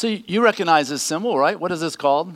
[0.00, 1.60] So you recognize this symbol, right?
[1.60, 2.34] What is this called?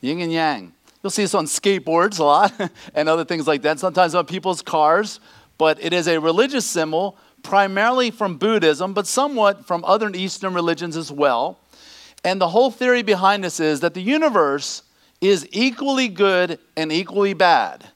[0.00, 0.72] Yin and yang.
[1.00, 2.52] You'll see this on skateboards a lot
[2.96, 5.20] and other things like that, sometimes on people's cars,
[5.58, 10.96] but it is a religious symbol primarily from Buddhism, but somewhat from other Eastern religions
[10.96, 11.60] as well.
[12.24, 14.82] And the whole theory behind this is that the universe
[15.20, 17.90] is equally good and equally bad.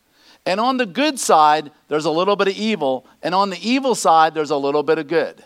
[0.47, 3.97] And on the good side, there's a little bit of evil, and on the evil
[3.97, 5.43] side, there's a little bit of good.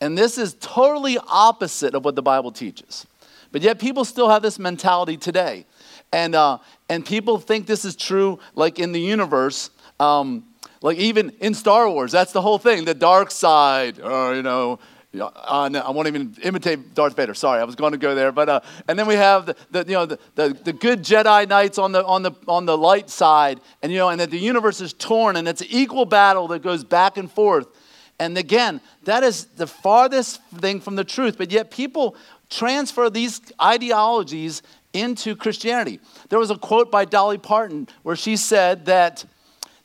[0.00, 3.06] And this is totally opposite of what the Bible teaches.
[3.52, 5.66] But yet, people still have this mentality today.
[6.12, 6.58] And, uh,
[6.88, 9.70] and people think this is true, like in the universe.
[10.00, 10.44] Um,
[10.82, 12.84] like even in Star Wars, that's the whole thing.
[12.84, 14.78] The dark side, or, uh, you know,
[15.20, 17.34] uh, no, I won't even imitate Darth Vader.
[17.34, 19.78] Sorry, I was going to go there, but uh, and then we have the, the
[19.86, 23.08] you know the, the, the, good Jedi Knights on the on the on the light
[23.08, 26.48] side, and you know, and that the universe is torn, and it's an equal battle
[26.48, 27.68] that goes back and forth.
[28.18, 31.36] And again, that is the farthest thing from the truth.
[31.36, 32.16] But yet, people
[32.48, 36.00] transfer these ideologies into Christianity.
[36.28, 39.24] There was a quote by Dolly Parton where she said that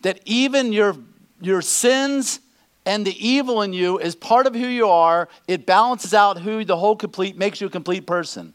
[0.02, 0.96] that even your
[1.42, 2.40] your sins
[2.86, 5.28] and the evil in you is part of who you are.
[5.48, 8.54] It balances out who the whole complete makes you a complete person.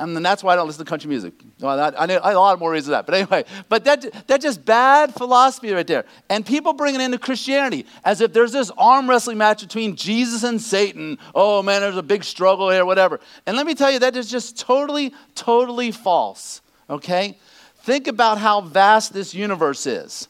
[0.00, 1.34] And then that's why I don't listen to country music.
[1.60, 3.04] Well, I, I know a lot more reasons that.
[3.04, 6.06] But anyway, but that, that's just bad philosophy right there.
[6.30, 10.42] And people bring it into Christianity as if there's this arm wrestling match between Jesus
[10.42, 11.18] and Satan.
[11.34, 13.20] Oh man, there's a big struggle here, whatever.
[13.46, 16.62] And let me tell you, that is just totally, totally false.
[16.88, 17.36] Okay?
[17.80, 20.28] Think about how vast this universe is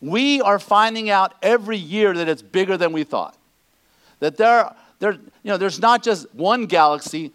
[0.00, 3.36] we are finding out every year that it's bigger than we thought.
[4.20, 7.32] That there, there, you know, there's not just one galaxy,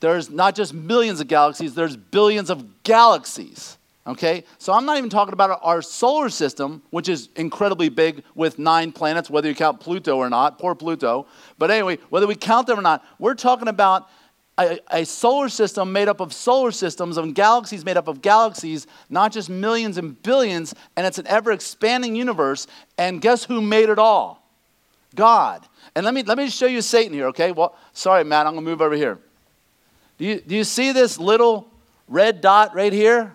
[0.00, 3.78] there's not just millions of galaxies, there's billions of galaxies.
[4.06, 4.44] Okay?
[4.58, 8.92] So I'm not even talking about our solar system, which is incredibly big with nine
[8.92, 10.58] planets, whether you count Pluto or not.
[10.58, 11.26] Poor Pluto.
[11.58, 14.08] But anyway, whether we count them or not, we're talking about
[14.58, 18.86] a, a, solar system made up of solar systems and galaxies made up of galaxies,
[19.10, 22.66] not just millions and billions, and it's an ever expanding universe.
[22.96, 24.48] And guess who made it all?
[25.14, 25.66] God.
[25.94, 27.52] And let me, let me show you Satan here, okay?
[27.52, 29.18] Well, sorry, Matt, I'm gonna move over here.
[30.18, 31.68] Do you, do you see this little
[32.08, 33.32] red dot right here?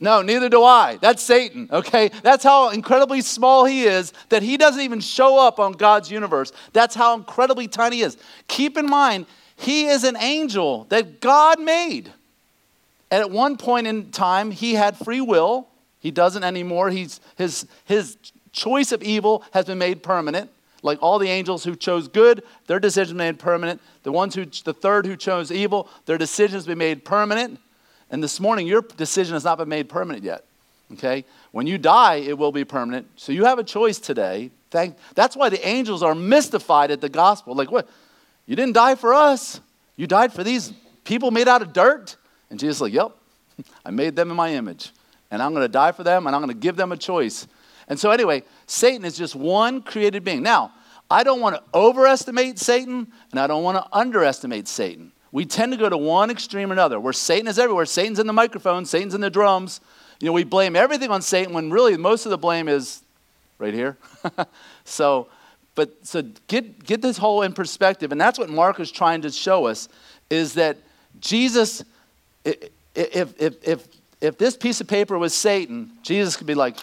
[0.00, 0.98] No, neither do I.
[1.00, 2.10] That's Satan, okay?
[2.22, 6.52] That's how incredibly small he is that he doesn't even show up on God's universe.
[6.72, 8.16] That's how incredibly tiny he is.
[8.48, 9.26] Keep in mind,
[9.56, 12.12] he is an angel that God made.
[13.10, 15.68] And at one point in time, he had free will.
[16.00, 16.90] He doesn't anymore.
[16.90, 18.16] He's, his, his
[18.52, 20.50] choice of evil has been made permanent.
[20.84, 23.80] Like all the angels who chose good, their decision made permanent.
[24.02, 27.58] The ones who, the third who chose evil, their decision has been made permanent.
[28.10, 30.44] And this morning, your decision has not been made permanent yet.
[30.92, 31.24] Okay?
[31.52, 33.08] When you die, it will be permanent.
[33.16, 34.50] So you have a choice today.
[34.70, 37.54] Thank, that's why the angels are mystified at the gospel.
[37.54, 37.88] Like, what?
[38.44, 39.60] You didn't die for us.
[39.96, 40.74] You died for these
[41.04, 42.16] people made out of dirt.
[42.50, 43.12] And Jesus is like, Yep,
[43.86, 44.90] I made them in my image.
[45.30, 47.46] And I'm going to die for them and I'm going to give them a choice.
[47.88, 50.42] And so, anyway, Satan is just one created being.
[50.42, 50.72] Now,
[51.10, 55.12] I don't want to overestimate Satan and I don't want to underestimate Satan.
[55.32, 57.86] We tend to go to one extreme or another, where Satan is everywhere.
[57.86, 59.80] Satan's in the microphone, Satan's in the drums.
[60.20, 63.02] You know, we blame everything on Satan when really most of the blame is
[63.58, 63.96] right here.
[64.84, 65.28] so,
[65.74, 69.30] but so get, get this whole in perspective, and that's what Mark is trying to
[69.30, 69.88] show us,
[70.30, 70.78] is that
[71.18, 71.84] Jesus,
[72.44, 73.88] if, if, if,
[74.20, 76.76] if this piece of paper was Satan, Jesus could be like,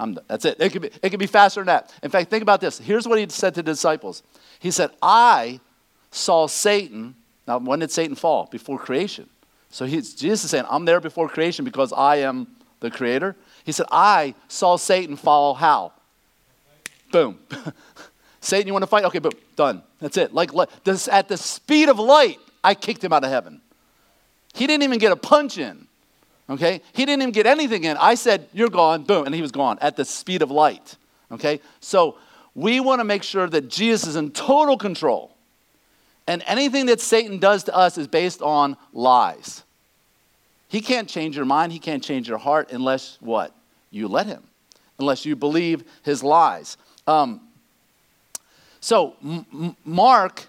[0.00, 0.56] I'm, that's it.
[0.58, 1.92] It could, be, it could be faster than that.
[2.02, 2.78] In fact, think about this.
[2.78, 4.22] Here's what he said to the disciples.
[4.58, 5.60] He said, I
[6.10, 7.14] saw Satan.
[7.46, 8.48] Now, when did Satan fall?
[8.50, 9.28] Before creation.
[9.70, 12.48] So he's, Jesus is saying, I'm there before creation because I am
[12.80, 13.36] the creator.
[13.64, 15.92] He said, I saw Satan fall how?
[17.12, 17.38] Boom.
[18.40, 19.04] Satan, you want to fight?
[19.04, 19.82] Okay, boom, done.
[20.00, 20.32] That's it.
[20.32, 20.50] Like
[20.84, 23.60] this, at the speed of light, I kicked him out of heaven.
[24.54, 25.86] He didn't even get a punch in.
[26.50, 26.82] Okay?
[26.92, 27.96] He didn't even get anything in.
[27.96, 30.96] I said, You're gone, boom, and he was gone at the speed of light.
[31.30, 31.60] Okay?
[31.78, 32.18] So
[32.54, 35.36] we want to make sure that Jesus is in total control.
[36.26, 39.62] And anything that Satan does to us is based on lies.
[40.68, 43.54] He can't change your mind, he can't change your heart unless what?
[43.90, 44.42] You let him.
[44.98, 46.76] Unless you believe his lies.
[47.06, 47.40] Um,
[48.80, 50.46] so, M- Mark,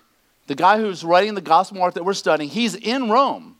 [0.47, 3.55] the guy who's writing the Gospel Mark that we're studying, he's in Rome.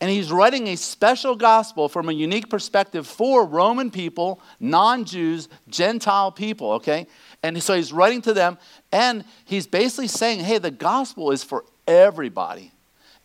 [0.00, 5.48] And he's writing a special gospel from a unique perspective for Roman people, non Jews,
[5.68, 7.06] Gentile people, okay?
[7.42, 8.58] And so he's writing to them,
[8.92, 12.72] and he's basically saying, hey, the gospel is for everybody.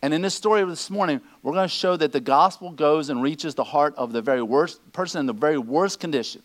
[0.00, 3.22] And in this story this morning, we're going to show that the gospel goes and
[3.22, 6.42] reaches the heart of the very worst person in the very worst condition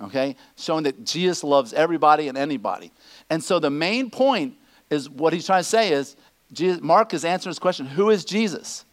[0.00, 0.36] okay?
[0.56, 2.90] Showing that Jesus loves everybody and anybody.
[3.28, 4.54] And so the main point
[4.88, 6.16] is what he's trying to say is
[6.52, 8.84] Jesus, Mark is answering this question who is Jesus?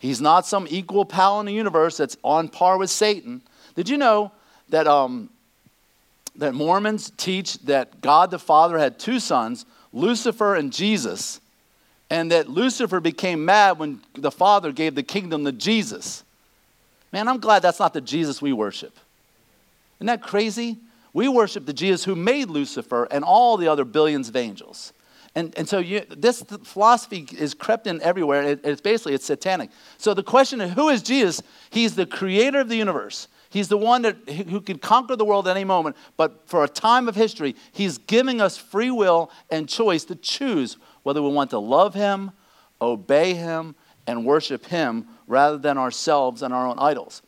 [0.00, 3.42] He's not some equal pal in the universe that's on par with Satan.
[3.76, 4.32] Did you know
[4.70, 5.28] that, um,
[6.36, 11.38] that Mormons teach that God the Father had two sons, Lucifer and Jesus,
[12.08, 16.24] and that Lucifer became mad when the Father gave the kingdom to Jesus?
[17.12, 18.98] Man, I'm glad that's not the Jesus we worship.
[19.98, 20.78] Isn't that crazy?
[21.12, 24.94] We worship the Jesus who made Lucifer and all the other billions of angels.
[25.34, 28.42] And, and so you, this philosophy is crept in everywhere.
[28.42, 29.70] It, it's basically it's satanic.
[29.96, 31.42] So the question is, who is Jesus?
[31.70, 33.28] He's the creator of the universe.
[33.48, 35.96] He's the one that, who can conquer the world at any moment.
[36.16, 40.76] But for a time of history, he's giving us free will and choice to choose
[41.02, 42.32] whether we want to love him,
[42.80, 43.74] obey him,
[44.06, 47.22] and worship him rather than ourselves and our own idols.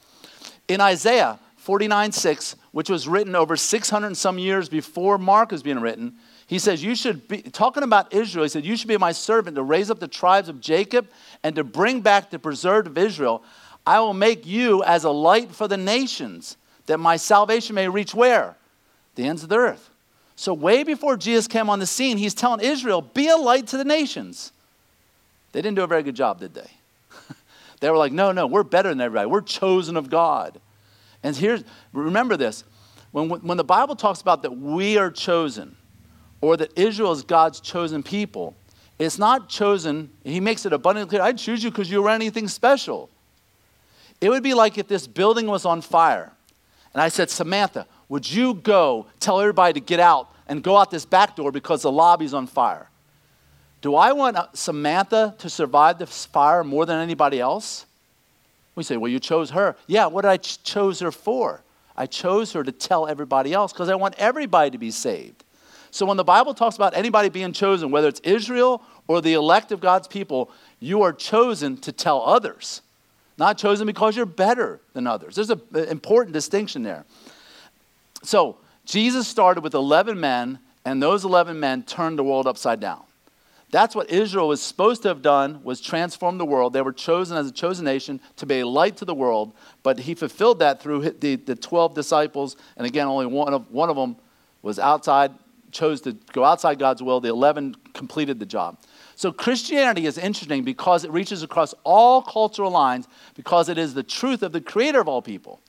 [0.68, 5.62] In Isaiah 49 6, which was written over 600 and some years before Mark was
[5.62, 6.16] being written,
[6.52, 9.56] he says, You should be, talking about Israel, he said, You should be my servant
[9.56, 11.08] to raise up the tribes of Jacob
[11.42, 13.42] and to bring back the preserved of Israel.
[13.86, 18.14] I will make you as a light for the nations, that my salvation may reach
[18.14, 18.54] where?
[19.14, 19.88] The ends of the earth.
[20.36, 23.78] So, way before Jesus came on the scene, he's telling Israel, Be a light to
[23.78, 24.52] the nations.
[25.52, 26.70] They didn't do a very good job, did they?
[27.80, 29.26] they were like, No, no, we're better than everybody.
[29.26, 30.60] We're chosen of God.
[31.22, 31.64] And here's,
[31.94, 32.64] remember this
[33.10, 35.76] when, when the Bible talks about that we are chosen,
[36.42, 38.54] or that Israel is God's chosen people,
[38.98, 42.46] it's not chosen, he makes it abundantly clear I choose you because you were anything
[42.46, 43.08] special.
[44.20, 46.30] It would be like if this building was on fire,
[46.92, 50.90] and I said, Samantha, would you go tell everybody to get out and go out
[50.90, 52.88] this back door because the lobby's on fire?
[53.80, 57.86] Do I want uh, Samantha to survive this fire more than anybody else?
[58.74, 59.76] We say, well, you chose her.
[59.86, 61.62] Yeah, what did I ch- chose her for?
[61.96, 65.42] I chose her to tell everybody else because I want everybody to be saved.
[65.92, 69.72] So when the Bible talks about anybody being chosen, whether it's Israel or the elect
[69.72, 70.50] of God's people,
[70.80, 72.80] you are chosen to tell others.
[73.36, 75.34] Not chosen because you're better than others.
[75.34, 77.04] There's an important distinction there.
[78.22, 78.56] So
[78.86, 83.02] Jesus started with 11 men, and those 11 men turned the world upside down.
[83.70, 86.72] That's what Israel was supposed to have done was transform the world.
[86.72, 89.52] They were chosen as a chosen nation to be a light to the world,
[89.82, 92.56] but he fulfilled that through the, the 12 disciples.
[92.78, 94.16] And again, only one of, one of them
[94.62, 95.32] was outside
[95.72, 97.20] chose to go outside God's will.
[97.20, 98.78] The 11 completed the job.
[99.16, 104.02] So Christianity is interesting because it reaches across all cultural lines because it is the
[104.02, 105.60] truth of the creator of all people.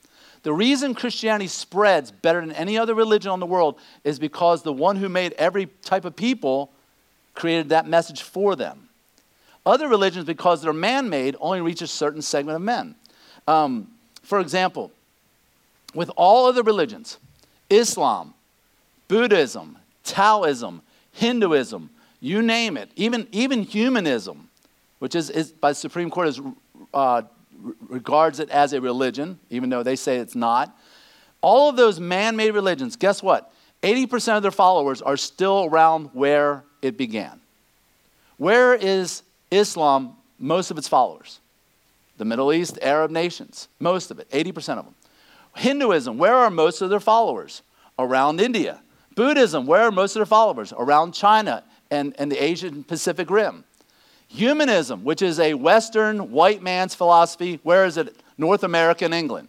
[0.43, 4.73] The reason Christianity spreads better than any other religion on the world is because the
[4.73, 6.71] one who made every type of people
[7.33, 8.89] created that message for them.
[9.65, 12.95] Other religions, because they're man made, only reach a certain segment of men.
[13.47, 13.87] Um,
[14.21, 14.91] for example,
[15.93, 17.17] with all other religions,
[17.69, 18.33] Islam,
[19.07, 21.89] Buddhism, Taoism, Hinduism,
[22.19, 24.49] you name it, even, even humanism,
[24.99, 26.41] which is, is by the Supreme Court is,
[26.93, 27.23] uh,
[27.87, 30.75] regards it as a religion, even though they say it's not.
[31.41, 33.51] All of those man made religions, guess what?
[33.81, 37.41] 80% of their followers are still around where it began.
[38.37, 41.39] Where is Islam, most of its followers?
[42.17, 44.95] The Middle East, Arab nations, most of it, 80% of them.
[45.55, 47.61] Hinduism, where are most of their followers?
[47.99, 48.81] Around India.
[49.15, 50.73] Buddhism, where are most of their followers?
[50.77, 53.63] Around China and, and the Asian Pacific Rim.
[54.27, 58.15] Humanism, which is a Western white man's philosophy, where is it?
[58.37, 59.47] North America and England.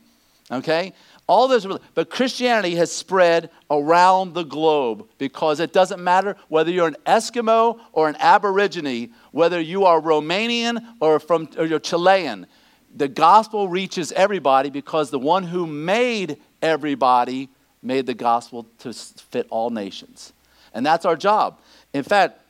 [0.51, 0.93] Okay?
[1.27, 6.89] All those, but Christianity has spread around the globe because it doesn't matter whether you're
[6.89, 12.47] an Eskimo or an Aborigine, whether you are Romanian or from or you're Chilean.
[12.95, 17.49] The gospel reaches everybody because the one who made everybody
[17.85, 20.33] made the gospel to fit all nations.
[20.73, 21.59] And that's our job.
[21.93, 22.41] In fact,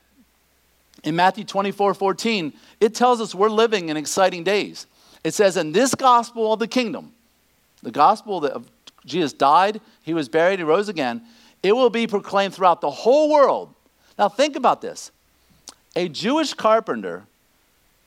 [1.03, 4.87] in Matthew 24 14, it tells us we're living in exciting days.
[5.23, 7.13] It says, In this gospel of the kingdom,
[7.83, 8.63] the gospel that
[9.05, 11.23] Jesus died, he was buried, he rose again,
[11.63, 13.75] it will be proclaimed throughout the whole world.
[14.19, 15.11] Now, think about this.
[15.97, 17.25] A Jewish carpenter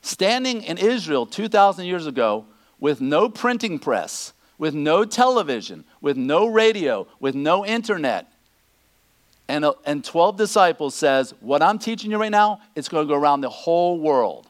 [0.02, 2.44] standing in Israel 2,000 years ago
[2.80, 8.30] with no printing press, with no television, with no radio, with no internet.
[9.48, 13.12] And, uh, and 12 disciples says, what I'm teaching you right now, it's going to
[13.12, 14.46] go around the whole world,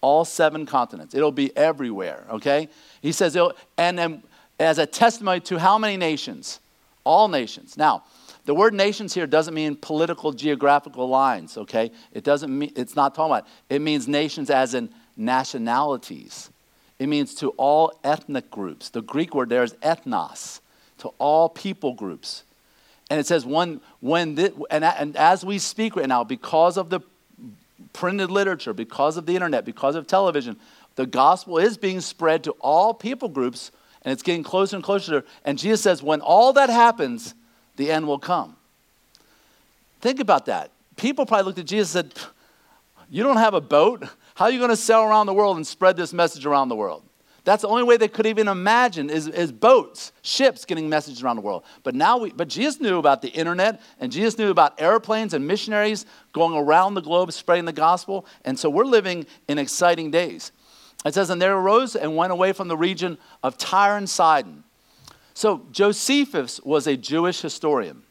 [0.00, 1.14] all seven continents.
[1.14, 2.68] It'll be everywhere, okay?
[3.00, 3.36] He says,
[3.78, 4.22] and then
[4.60, 6.60] as a testimony to how many nations?
[7.04, 7.76] All nations.
[7.76, 8.04] Now,
[8.44, 11.90] the word nations here doesn't mean political geographical lines, okay?
[12.12, 16.50] It doesn't mean, it's not talking about, it means nations as in nationalities.
[17.02, 18.88] It means to all ethnic groups.
[18.90, 20.60] The Greek word there is ethnos,
[20.98, 22.44] to all people groups.
[23.10, 26.90] And it says, when, when this, and, and as we speak right now, because of
[26.90, 27.00] the,
[27.92, 30.56] printed literature, because of the internet, because of television,
[30.94, 35.24] the gospel is being spread to all people groups and it's getting closer and closer.
[35.44, 37.34] And Jesus says, when all that happens,
[37.78, 38.54] the end will come.
[40.00, 40.70] Think about that.
[40.96, 42.26] People probably looked at Jesus and said,
[43.10, 44.04] You don't have a boat?
[44.42, 46.74] How are you going to sail around the world and spread this message around the
[46.74, 47.04] world?
[47.44, 51.36] That's the only way they could even imagine is, is boats, ships getting messages around
[51.36, 51.62] the world.
[51.84, 55.46] But now we, but Jesus knew about the internet and Jesus knew about airplanes and
[55.46, 58.26] missionaries going around the globe spreading the gospel.
[58.44, 60.50] And so we're living in exciting days.
[61.06, 64.64] It says, and there arose and went away from the region of Tyre and Sidon.
[65.34, 68.02] So Josephus was a Jewish historian.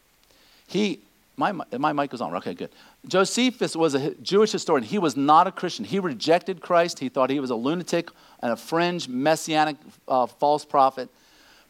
[0.66, 1.02] He,
[1.38, 2.36] my, my mic is on.
[2.36, 2.70] Okay, good.
[3.08, 4.88] Josephus was a Jewish historian.
[4.88, 5.86] He was not a Christian.
[5.86, 7.00] He rejected Christ.
[7.00, 8.10] He thought he was a lunatic
[8.42, 11.10] and a fringe messianic uh, false prophet.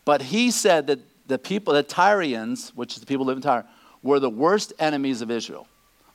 [0.03, 3.44] But he said that the people, the Tyrians, which is the people who live in
[3.44, 3.65] Tyre,
[4.03, 5.68] were the worst enemies of Israel.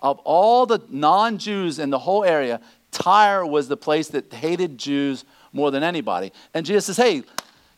[0.02, 2.60] Of all the non Jews in the whole area,
[2.90, 6.32] Tyre was the place that hated Jews more than anybody.
[6.52, 7.22] And Jesus says, Hey,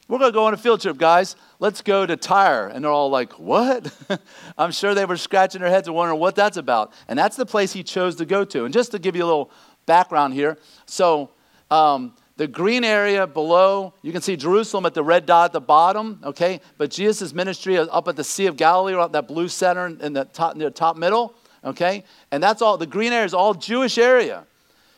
[0.09, 1.37] we're going to go on a field trip, guys.
[1.59, 2.69] Let's go to Tyre.
[2.69, 3.95] And they're all like, What?
[4.59, 6.93] I'm sure they were scratching their heads and wondering what that's about.
[7.09, 8.65] And that's the place he chose to go to.
[8.65, 9.51] And just to give you a little
[9.87, 11.31] background here so,
[11.71, 15.61] um, the green area below, you can see Jerusalem at the red dot at the
[15.61, 16.61] bottom, okay?
[16.79, 20.25] But Jesus' ministry up at the Sea of Galilee, around that blue center in the
[20.25, 21.35] top, in the top middle,
[21.65, 22.05] okay?
[22.31, 24.47] And that's all, the green area is all Jewish area.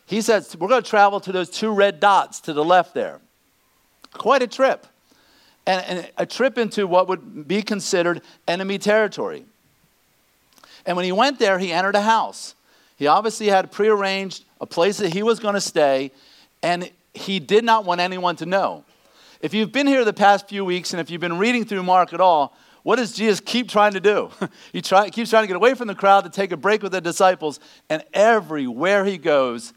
[0.05, 3.21] He says, we're going to travel to those two red dots to the left there.
[4.13, 4.87] Quite a trip
[5.71, 9.45] and, and a trip into what would be considered enemy territory.
[10.85, 12.55] And when he went there, he entered a house.
[12.97, 16.11] He obviously had prearranged a place that he was going to stay,
[16.63, 18.85] and he did not want anyone to know.
[19.41, 22.13] If you've been here the past few weeks, and if you've been reading through Mark
[22.13, 24.31] at all, what does Jesus keep trying to do?
[24.73, 26.93] he try, keeps trying to get away from the crowd to take a break with
[26.93, 29.73] the disciples, and everywhere he goes,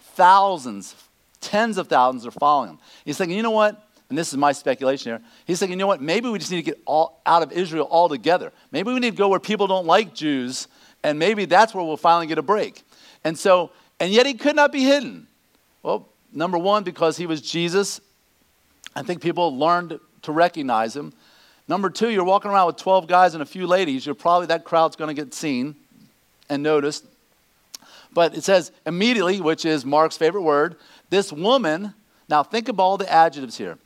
[0.00, 0.96] thousands,
[1.40, 2.78] tens of thousands are following him.
[3.04, 3.85] He's thinking, you know what?
[4.08, 6.58] And this is my speculation here, he's thinking, you know what, maybe we just need
[6.58, 8.52] to get all out of Israel altogether.
[8.70, 10.68] Maybe we need to go where people don't like Jews,
[11.02, 12.82] and maybe that's where we'll finally get a break.
[13.24, 15.26] And so, and yet he could not be hidden.
[15.82, 18.00] Well, number one, because he was Jesus,
[18.94, 21.12] I think people learned to recognize him.
[21.68, 24.64] Number two, you're walking around with 12 guys and a few ladies, you're probably, that
[24.64, 25.74] crowd's going to get seen
[26.48, 27.04] and noticed.
[28.12, 30.76] But it says immediately, which is Mark's favorite word,
[31.10, 31.92] this woman,
[32.28, 33.78] now think of all the adjectives here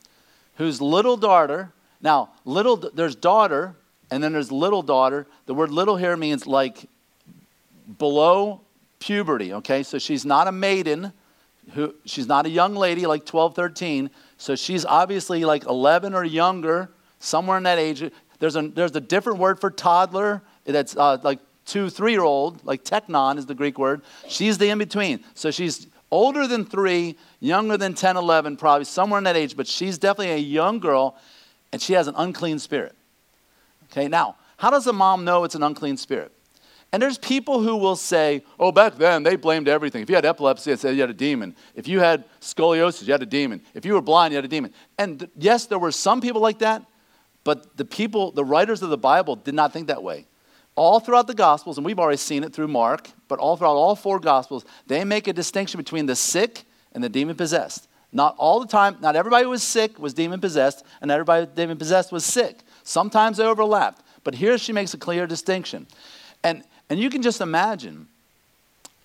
[0.61, 3.75] whose little daughter, now, little, there's daughter,
[4.11, 5.25] and then there's little daughter.
[5.47, 6.87] The word little here means like
[7.97, 8.61] below
[8.99, 9.81] puberty, okay?
[9.81, 11.13] So she's not a maiden,
[11.73, 14.11] who, she's not a young lady like 12, 13.
[14.37, 18.11] So she's obviously like 11 or younger, somewhere in that age.
[18.37, 22.63] There's a, there's a different word for toddler that's uh, like two, three year old,
[22.63, 24.03] like teknon is the Greek word.
[24.27, 25.23] She's the in between.
[25.33, 29.67] So she's older than three, younger than 10, 11, probably somewhere in that age, but
[29.67, 31.17] she's definitely a young girl
[31.71, 32.95] and she has an unclean spirit.
[33.85, 36.31] Okay, now, how does a mom know it's an unclean spirit?
[36.93, 40.01] And there's people who will say, oh, back then they blamed everything.
[40.01, 41.55] If you had epilepsy, they said you had a demon.
[41.73, 43.61] If you had scoliosis, you had a demon.
[43.73, 44.73] If you were blind, you had a demon.
[44.97, 46.83] And yes, there were some people like that,
[47.45, 50.25] but the people, the writers of the Bible did not think that way
[50.75, 53.95] all throughout the Gospels, and we've already seen it through Mark, but all throughout all
[53.95, 56.63] four Gospels, they make a distinction between the sick
[56.93, 57.87] and the demon possessed.
[58.13, 61.77] Not all the time, not everybody who was sick was demon possessed, and everybody demon
[61.77, 62.61] possessed was sick.
[62.83, 64.03] Sometimes they overlapped.
[64.23, 65.87] But here she makes a clear distinction.
[66.43, 68.07] And, and you can just imagine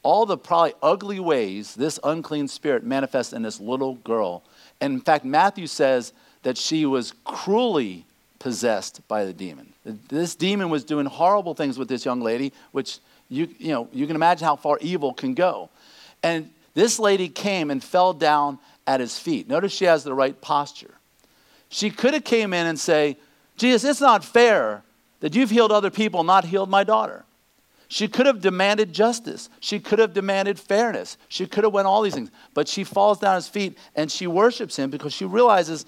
[0.02, 4.42] all the probably ugly ways this unclean spirit manifests in this little girl.
[4.80, 8.04] And in fact, Matthew says that she was cruelly
[8.38, 9.73] possessed by the demon.
[10.08, 14.06] This demon was doing horrible things with this young lady, which you, you, know, you
[14.06, 15.70] can imagine how far evil can go.
[16.22, 19.48] And this lady came and fell down at his feet.
[19.48, 20.94] Notice she has the right posture.
[21.68, 23.16] She could have came in and say,
[23.56, 24.82] Jesus, it's not fair
[25.20, 27.24] that you've healed other people, not healed my daughter.
[27.88, 29.48] She could have demanded justice.
[29.60, 31.16] She could have demanded fairness.
[31.28, 32.30] She could have went all these things.
[32.52, 35.86] But she falls down at his feet and she worships him because she realizes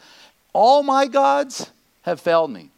[0.52, 1.70] all my gods
[2.02, 2.70] have failed me.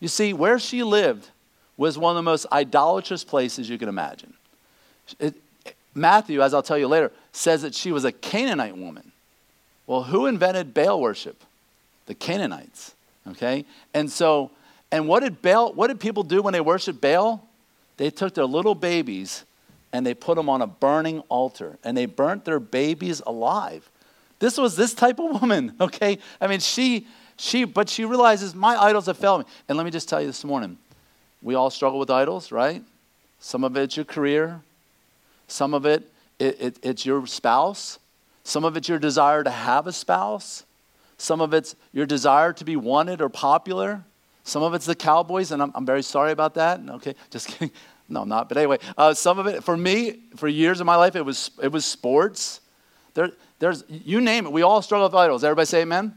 [0.00, 1.30] You see, where she lived
[1.76, 4.34] was one of the most idolatrous places you can imagine.
[5.18, 5.34] It,
[5.94, 9.12] Matthew, as I'll tell you later, says that she was a Canaanite woman.
[9.86, 11.42] Well, who invented Baal worship?
[12.06, 12.94] The Canaanites.
[13.26, 13.64] Okay?
[13.94, 14.50] And so,
[14.90, 17.46] and what did Baal, what did people do when they worshiped Baal?
[17.96, 19.44] They took their little babies
[19.92, 23.88] and they put them on a burning altar and they burnt their babies alive.
[24.38, 26.18] This was this type of woman, okay?
[26.40, 27.06] I mean, she
[27.38, 29.46] she, but she realizes my idols have failed me.
[29.68, 30.76] And let me just tell you this morning,
[31.40, 32.82] we all struggle with idols, right?
[33.40, 34.60] Some of it's your career,
[35.46, 37.98] some of it it, it, it's your spouse.
[38.44, 40.64] Some of it's your desire to have a spouse.
[41.16, 44.04] Some of it's your desire to be wanted or popular.
[44.44, 46.80] Some of it's the Cowboys, and I'm, I'm very sorry about that.
[46.88, 47.70] Okay, just kidding.
[48.08, 48.48] No, not.
[48.48, 51.50] But anyway, uh, some of it, for me, for years of my life, it was,
[51.62, 52.60] it was sports.
[53.12, 54.52] There, there's, you name it.
[54.52, 55.44] We all struggle with idols.
[55.44, 56.16] Everybody say amen?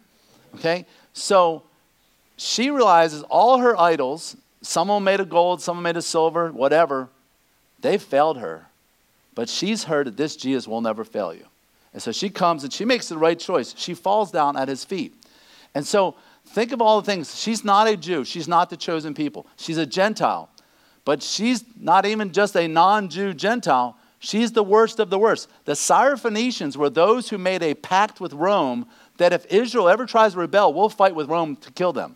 [0.56, 0.86] Okay?
[1.14, 1.64] So
[2.38, 5.98] she realizes all her idols, some of them made of gold, some of them made
[5.98, 7.10] of silver, whatever,
[7.82, 8.68] they failed her.
[9.34, 11.46] But she's heard that this Jesus will never fail you.
[11.94, 13.74] And so she comes and she makes the right choice.
[13.78, 15.14] She falls down at his feet.
[15.74, 16.16] And so
[16.48, 17.40] think of all the things.
[17.40, 20.50] She's not a Jew, she's not the chosen people, she's a Gentile.
[21.04, 25.50] But she's not even just a non Jew Gentile, she's the worst of the worst.
[25.66, 28.88] The Syrophoenicians were those who made a pact with Rome
[29.22, 32.16] that if Israel ever tries to rebel, we'll fight with Rome to kill them.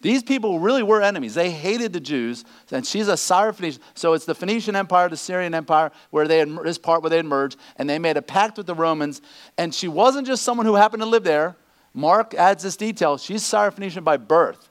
[0.00, 1.34] These people really were enemies.
[1.34, 3.78] They hated the Jews, and she's a Syrophoenician.
[3.94, 7.18] So it's the Phoenician Empire, the Syrian Empire, where they had this part where they
[7.18, 9.22] had merged, and they made a pact with the Romans.
[9.56, 11.54] And she wasn't just someone who happened to live there.
[11.94, 14.68] Mark adds this detail: she's Syrophoenician by birth.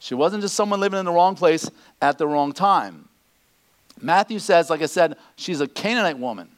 [0.00, 1.70] She wasn't just someone living in the wrong place
[2.02, 3.08] at the wrong time.
[4.00, 6.48] Matthew says, like I said, she's a Canaanite woman,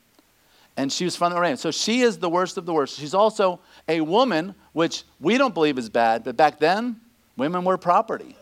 [0.79, 1.57] and she was from the Aram.
[1.57, 2.99] So she is the worst of the worst.
[2.99, 7.01] She's also a woman, which we don't believe is bad, but back then
[7.39, 8.37] Women were property.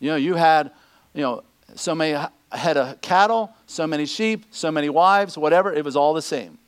[0.00, 0.72] You know, you had,
[1.14, 1.44] you know,
[1.76, 6.12] so many head of cattle, so many sheep, so many wives, whatever, it was all
[6.12, 6.58] the same.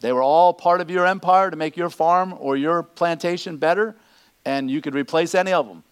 [0.00, 3.94] They were all part of your empire to make your farm or your plantation better,
[4.46, 5.84] and you could replace any of them.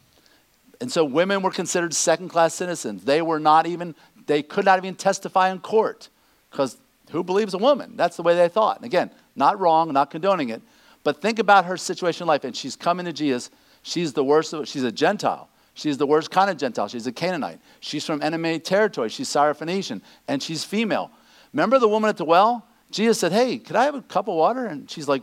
[0.81, 3.05] And so women were considered second class citizens.
[3.05, 3.95] They were not even,
[4.27, 6.09] they could not even testify in court
[6.51, 6.79] because
[7.11, 7.97] who believes a woman?
[7.97, 8.77] That's the way they thought.
[8.77, 10.63] And again, not wrong, not condoning it,
[11.05, 12.43] but think about her situation in life.
[12.43, 13.51] And she's coming to Jesus
[13.85, 15.49] She's the worst she's a Gentile.
[15.75, 16.89] She's the worst kind of Gentile.
[16.89, 17.61] She's a Canaanite.
[17.81, 19.11] She's from enemy territory.
[19.11, 21.11] She's Syrophoenician, and she's female.
[21.53, 22.67] Remember the woman at the well?
[22.91, 24.65] Jesus said, Hey, could I have a cup of water?
[24.65, 25.23] And she's like,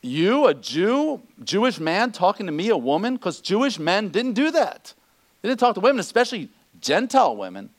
[0.00, 3.16] You, a Jew, Jewish man, talking to me, a woman?
[3.16, 4.94] Because Jewish men didn't do that.
[5.42, 7.70] They didn't talk to women, especially Gentile women.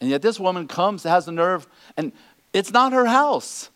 [0.00, 2.12] And yet this woman comes, has the nerve, and
[2.52, 3.70] it's not her house.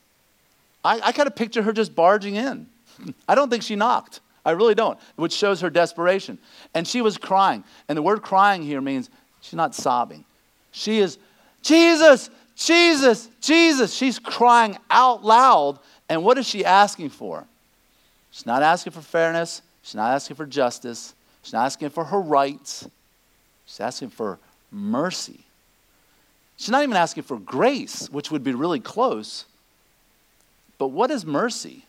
[0.87, 2.67] I, I kind of picture her just barging in.
[3.29, 4.21] I don't think she knocked.
[4.45, 6.39] I really don't, which shows her desperation.
[6.73, 7.65] And she was crying.
[7.89, 10.25] And the word crying here means she's not sobbing.
[10.71, 11.19] She is,
[11.63, 13.93] Jesus, Jesus, Jesus.
[13.93, 15.81] She's crying out loud.
[16.09, 17.45] And what is she asking for?
[18.31, 19.63] She's not asking for fairness.
[19.83, 21.15] She's not asking for justice.
[21.43, 22.89] She's not asking for her rights.
[23.67, 24.39] She's asking for
[24.71, 25.41] mercy.
[26.57, 29.47] She's not even asking for grace, which would be really close.
[30.79, 31.85] But what is mercy?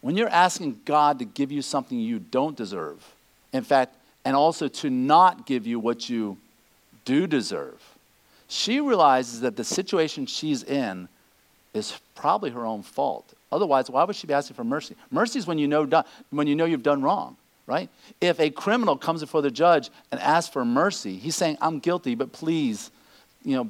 [0.00, 3.14] When you're asking God to give you something you don't deserve,
[3.52, 6.38] in fact, and also to not give you what you
[7.04, 7.80] do deserve,
[8.48, 11.08] she realizes that the situation she's in
[11.72, 13.32] is probably her own fault.
[13.50, 14.96] Otherwise, why would she be asking for mercy?
[15.10, 15.88] Mercy is when you know,
[16.30, 17.36] when you know you've done wrong,
[17.66, 17.88] right?
[18.20, 22.14] If a criminal comes before the judge and asks for mercy, he's saying, I'm guilty,
[22.14, 22.90] but please,
[23.44, 23.68] you know,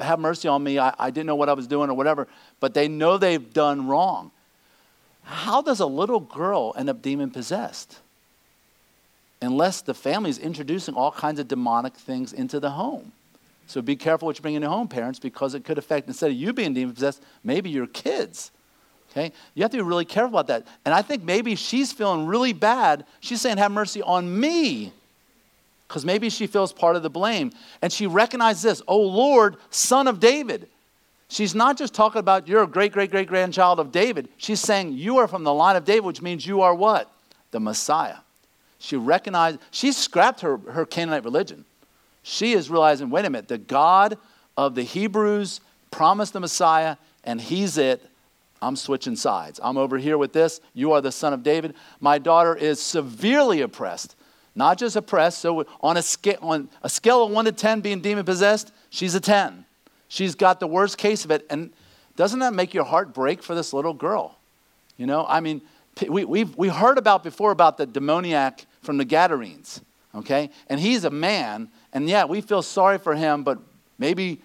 [0.00, 0.78] have mercy on me.
[0.78, 2.26] I, I didn't know what I was doing or whatever.
[2.60, 4.30] But they know they've done wrong.
[5.22, 8.00] How does a little girl end up demon possessed?
[9.40, 13.12] Unless the family is introducing all kinds of demonic things into the home.
[13.66, 16.36] So be careful what you bring into home, parents, because it could affect, instead of
[16.36, 18.50] you being demon possessed, maybe your kids.
[19.10, 19.32] Okay?
[19.54, 20.66] You have to be really careful about that.
[20.84, 23.06] And I think maybe she's feeling really bad.
[23.20, 24.92] She's saying, Have mercy on me.
[25.88, 27.52] Because maybe she feels part of the blame.
[27.80, 30.68] And she recognizes this, Oh Lord, son of David.
[31.28, 34.28] She's not just talking about you're a great, great, great grandchild of David.
[34.36, 37.10] She's saying you are from the line of David, which means you are what?
[37.50, 38.18] The Messiah.
[38.78, 41.64] She recognized, she scrapped her, her Canaanite religion.
[42.22, 44.18] She is realizing, wait a minute, the God
[44.56, 45.60] of the Hebrews
[45.90, 48.02] promised the Messiah, and he's it.
[48.60, 49.60] I'm switching sides.
[49.62, 50.60] I'm over here with this.
[50.72, 51.74] You are the son of David.
[52.00, 54.16] My daughter is severely oppressed.
[54.54, 58.00] Not just oppressed, so on a, scale, on a scale of 1 to 10 being
[58.00, 59.64] demon possessed, she's a 10.
[60.08, 61.46] She's got the worst case of it.
[61.50, 61.70] And
[62.16, 64.38] doesn't that make your heart break for this little girl?
[64.96, 65.62] You know, I mean,
[66.08, 69.80] we, we've we heard about before about the demoniac from the Gadarenes,
[70.14, 70.50] okay?
[70.68, 73.58] And he's a man, and yeah, we feel sorry for him, but
[73.98, 74.40] maybe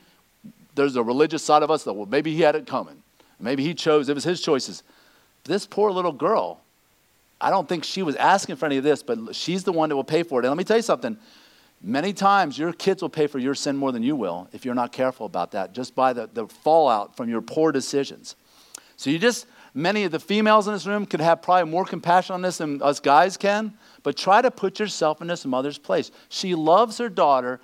[0.75, 3.03] there's a religious side of us that, well, maybe he had it coming.
[3.39, 4.83] Maybe he chose, it was his choices.
[5.43, 6.61] This poor little girl,
[7.39, 9.95] I don't think she was asking for any of this, but she's the one that
[9.95, 10.45] will pay for it.
[10.45, 11.17] And let me tell you something
[11.81, 14.75] Many times your kids will pay for your sin more than you will if you're
[14.75, 18.35] not careful about that, just by the, the fallout from your poor decisions.
[18.97, 22.33] So you just, many of the females in this room could have probably more compassion
[22.33, 26.11] on this than us guys can, but try to put yourself in this mother's place.
[26.27, 27.61] She loves her daughter,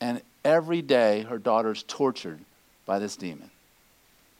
[0.00, 2.38] and every day her daughter's tortured
[2.86, 3.50] by this demon.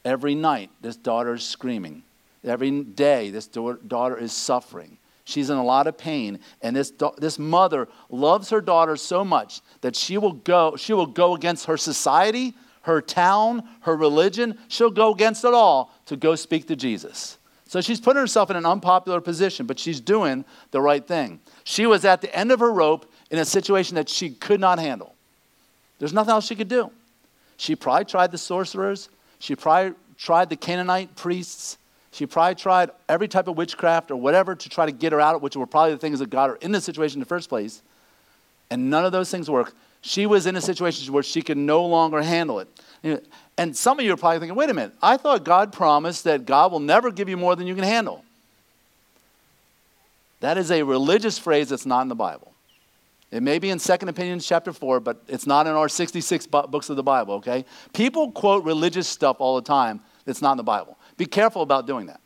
[0.05, 2.05] Every night, this daughter is screaming.
[2.45, 4.97] Every day, this daughter is suffering.
[5.29, 9.61] She's in a lot of pain, and this, this mother loves her daughter so much
[9.83, 14.57] that she will go, she will go against her society, her town, her religion.
[14.69, 17.37] She'll go against it all to go speak to Jesus.
[17.67, 21.41] So she's putting herself in an unpopular position, but she's doing the right thing.
[21.63, 24.79] She was at the end of her rope in a situation that she could not
[24.79, 25.15] handle.
[25.99, 26.91] There's nothing else she could do.
[27.59, 29.11] She probably tried the sorcerers,
[29.41, 31.77] she probably tried the Canaanite priests,
[32.19, 35.41] she probably tried every type of witchcraft or whatever to try to get her out,
[35.41, 37.81] which were probably the things that got her in the situation in the first place.
[38.73, 39.73] And none of those things worked.
[40.01, 43.25] She was in a situation where she could no longer handle it.
[43.57, 46.45] And some of you are probably thinking, wait a minute, I thought God promised that
[46.45, 48.25] God will never give you more than you can handle.
[50.41, 52.53] That is a religious phrase that's not in the Bible.
[53.31, 56.91] It may be in Second Opinions chapter 4, but it's not in our 66 books
[56.91, 57.65] of the Bible, okay?
[57.93, 60.98] People quote religious stuff all the time that's not in the Bible.
[61.19, 62.21] Be careful about doing that,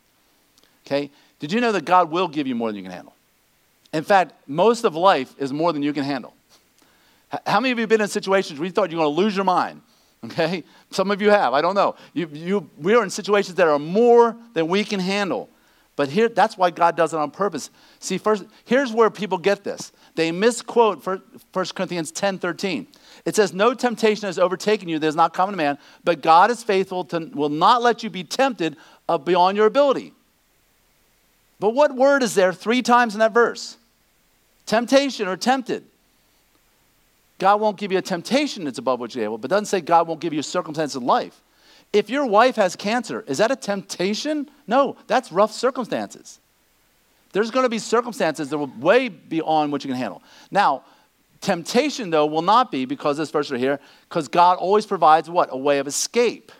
[0.85, 1.11] okay?
[1.39, 3.13] Did you know that God will give you more than you can handle?
[3.91, 6.33] In fact, most of life is more than you can handle.
[7.45, 9.21] How many of you have been in situations where you thought you were going to
[9.21, 9.81] lose your mind?
[10.25, 10.63] Okay?
[10.89, 11.53] Some of you have.
[11.53, 11.95] I don't know.
[12.13, 15.49] You, you, we are in situations that are more than we can handle.
[15.95, 17.69] But here, that's why God does it on purpose.
[17.99, 19.91] See, first, here's where people get this.
[20.15, 21.21] They misquote 1
[21.75, 22.87] Corinthians 10 13.
[23.25, 26.49] It says, No temptation has overtaken you that is not common to man, but God
[26.49, 28.75] is faithful to will not let you be tempted
[29.23, 30.13] beyond your ability.
[31.59, 33.77] But what word is there three times in that verse?
[34.65, 35.83] Temptation or tempted.
[37.39, 40.07] God won't give you a temptation that's above what you're able, but doesn't say God
[40.07, 41.41] won't give you a circumstance in life.
[41.93, 44.49] If your wife has cancer, is that a temptation?
[44.65, 46.39] No, that's rough circumstances.
[47.33, 50.23] There's going to be circumstances that will way beyond what you can handle.
[50.49, 50.83] Now,
[51.39, 53.79] temptation, though, will not be because this verse right here,
[54.09, 55.49] because God always provides what?
[55.51, 56.51] A way of escape.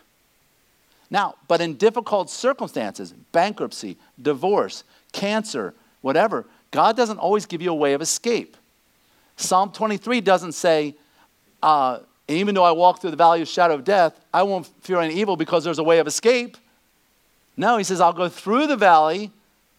[1.10, 7.74] Now, but in difficult circumstances, bankruptcy, divorce, cancer, whatever, God doesn't always give you a
[7.74, 8.56] way of escape.
[9.36, 10.94] Psalm 23 doesn't say,
[11.62, 15.00] uh, even though I walk through the valley of shadow of death, I won't fear
[15.00, 16.56] any evil because there's a way of escape.
[17.56, 19.30] No, he says, I'll go through the valley,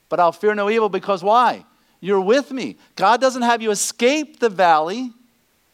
[0.10, 1.66] but I'll fear no evil because why?
[2.00, 2.78] You're with me.
[2.96, 5.12] God doesn't have you escape the valley,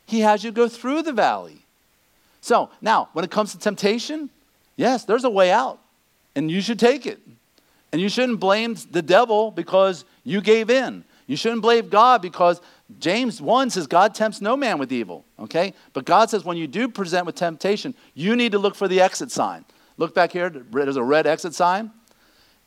[0.05, 1.65] He has you go through the valley.
[2.39, 4.29] So now, when it comes to temptation,
[4.75, 5.79] yes, there's a way out,
[6.35, 7.19] and you should take it.
[7.91, 11.03] And you shouldn't blame the devil because you gave in.
[11.27, 12.61] You shouldn't blame God because
[12.99, 15.73] James 1 says God tempts no man with evil, okay?
[15.93, 19.01] But God says when you do present with temptation, you need to look for the
[19.01, 19.65] exit sign.
[19.97, 21.91] Look back here, there's a red exit sign.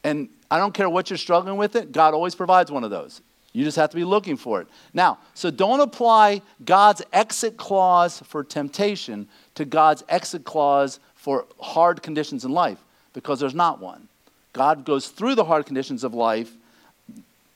[0.03, 3.21] And I don't care what you're struggling with it, God always provides one of those.
[3.53, 4.67] You just have to be looking for it.
[4.93, 12.03] Now, so don't apply God's exit clause for temptation to God's exit clause for hard
[12.03, 12.79] conditions in life
[13.13, 14.09] because there's not one.
[14.53, 16.53] God goes through the hard conditions of life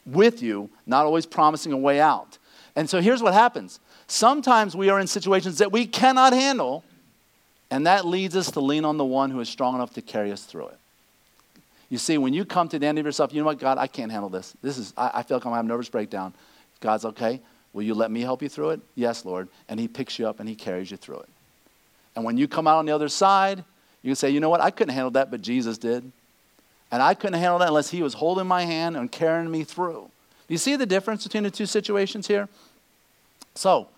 [0.06, 2.37] with you, not always promising a way out.
[2.76, 6.84] And so here's what happens sometimes we are in situations that we cannot handle,
[7.70, 10.32] and that leads us to lean on the one who is strong enough to carry
[10.32, 10.78] us through it.
[11.90, 13.86] You see, when you come to the end of yourself, you know what, God, I
[13.86, 14.54] can't handle this.
[14.62, 16.34] This is, I, I feel like I'm having a nervous breakdown.
[16.80, 17.40] God's okay.
[17.72, 18.80] Will you let me help you through it?
[18.94, 19.48] Yes, Lord.
[19.68, 21.28] And He picks you up and He carries you through it.
[22.14, 23.64] And when you come out on the other side,
[24.02, 26.10] you can say, you know what, I couldn't handle that, but Jesus did.
[26.90, 30.10] And I couldn't handle that unless He was holding my hand and carrying me through.
[30.48, 32.48] Do you see the difference between the two situations here?
[33.54, 33.88] So,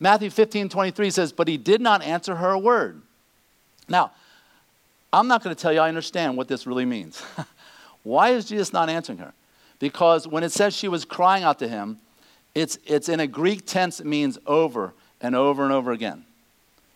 [0.00, 3.02] Matthew 15, 23 says, But he did not answer her a word.
[3.88, 4.12] Now,
[5.12, 7.22] I'm not going to tell you I understand what this really means.
[8.02, 9.32] Why is Jesus not answering her?
[9.78, 11.98] Because when it says she was crying out to him,
[12.54, 16.24] it's, it's in a Greek tense, it means over and over and over again.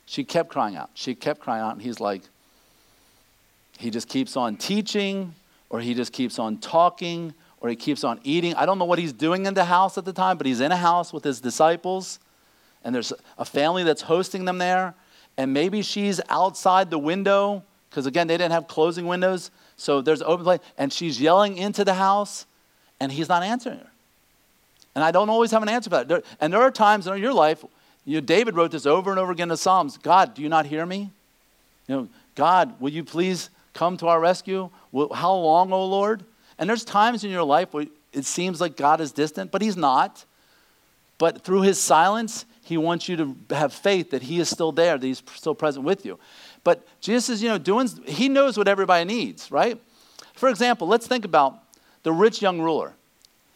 [0.06, 0.90] She kept crying out.
[0.94, 2.22] She kept crying out, and he's like,
[3.78, 5.34] he just keeps on teaching,
[5.70, 8.54] or he just keeps on talking, or he keeps on eating.
[8.56, 10.72] I don't know what he's doing in the house at the time, but he's in
[10.72, 12.18] a house with his disciples,
[12.84, 14.94] and there's a family that's hosting them there.
[15.38, 19.52] And maybe she's outside the window, because again, they didn't have closing windows.
[19.76, 22.46] So there's open place, and she's yelling into the house,
[22.98, 23.86] and he's not answering her.
[24.94, 26.24] And I don't always have an answer for that.
[26.40, 27.64] and there are times in your life,
[28.04, 30.48] you know, David wrote this over and over again in the Psalms God, do you
[30.48, 31.10] not hear me?
[31.86, 34.68] You know, God, will you please come to our rescue?
[34.92, 36.24] How long, O Lord?
[36.62, 39.76] And there's times in your life where it seems like God is distant, but He's
[39.76, 40.24] not.
[41.18, 44.96] But through His silence, He wants you to have faith that He is still there,
[44.96, 46.20] that He's still present with you.
[46.62, 49.76] But Jesus is, you know, doing, He knows what everybody needs, right?
[50.34, 51.58] For example, let's think about
[52.04, 52.94] the rich young ruler.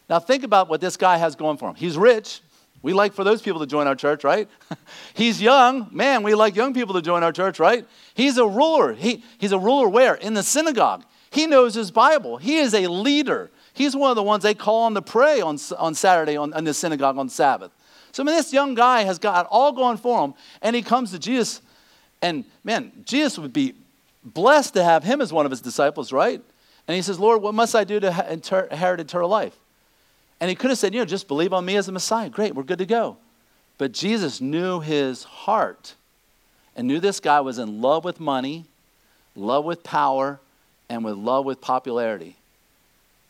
[0.09, 1.75] Now, think about what this guy has going for him.
[1.75, 2.41] He's rich,
[2.81, 4.49] We like for those people to join our church, right?
[5.13, 5.87] he's young.
[5.93, 7.87] Man, we like young people to join our church, right?
[8.15, 8.91] He's a ruler.
[8.91, 10.15] He, he's a ruler where?
[10.15, 11.05] In the synagogue.
[11.29, 12.37] He knows his Bible.
[12.37, 13.49] He is a leader.
[13.73, 16.63] He's one of the ones they call on to pray on, on Saturday on, in
[16.63, 17.71] the synagogue on Sabbath.
[18.11, 21.11] So, I mean, this young guy has got all going for him, and he comes
[21.11, 21.61] to Jesus.
[22.21, 23.75] And man, Jesus would be
[24.23, 26.41] blessed to have him as one of his disciples, right?
[26.87, 29.55] And he says, Lord, what must I do to inherit eternal life?
[30.39, 32.29] And he could have said, you know, just believe on me as a Messiah.
[32.29, 33.17] Great, we're good to go.
[33.77, 35.95] But Jesus knew his heart
[36.75, 38.65] and knew this guy was in love with money,
[39.35, 40.39] love with power,
[40.89, 42.35] and with love with popularity.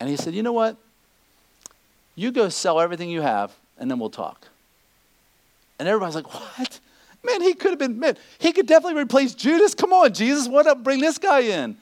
[0.00, 0.76] And he said, you know what?
[2.14, 4.48] You go sell everything you have, and then we'll talk.
[5.78, 6.80] And everybody's like, what?
[7.24, 9.74] Man, he could have been, man, he could definitely replace Judas.
[9.74, 10.82] Come on, Jesus, what up?
[10.82, 11.76] Bring this guy in.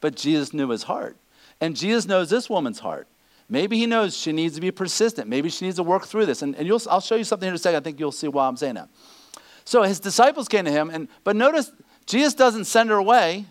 [0.00, 1.16] But Jesus knew his heart.
[1.60, 3.06] And Jesus knows this woman's heart.
[3.48, 5.28] Maybe he knows she needs to be persistent.
[5.28, 6.42] Maybe she needs to work through this.
[6.42, 7.80] And, and I'll show you something in a second.
[7.80, 8.88] I think you'll see why I'm saying that.
[9.64, 11.70] So his disciples came to him, and but notice
[12.06, 13.46] Jesus doesn't send her away,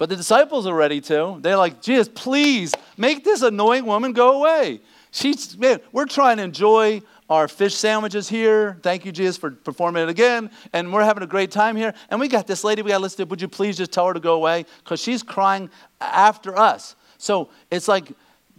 [0.00, 1.36] but the disciples are ready to.
[1.42, 4.80] They're like, Jesus, please make this annoying woman go away.
[5.10, 8.78] She's man, we're trying to enjoy our fish sandwiches here.
[8.82, 10.50] Thank you, Jesus, for performing it again.
[10.72, 11.92] And we're having a great time here.
[12.08, 13.24] And we got this lady we got to listen to.
[13.26, 14.64] Would you please just tell her to go away?
[14.82, 15.68] Because she's crying
[16.00, 16.96] after us.
[17.18, 18.10] So it's like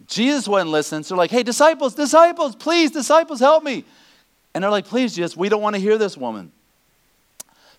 [0.06, 1.02] Jesus wasn't listening.
[1.02, 3.84] So they're like, hey, disciples, disciples, please, disciples, help me.
[4.54, 6.52] And they're like, please, Jesus, we don't want to hear this woman.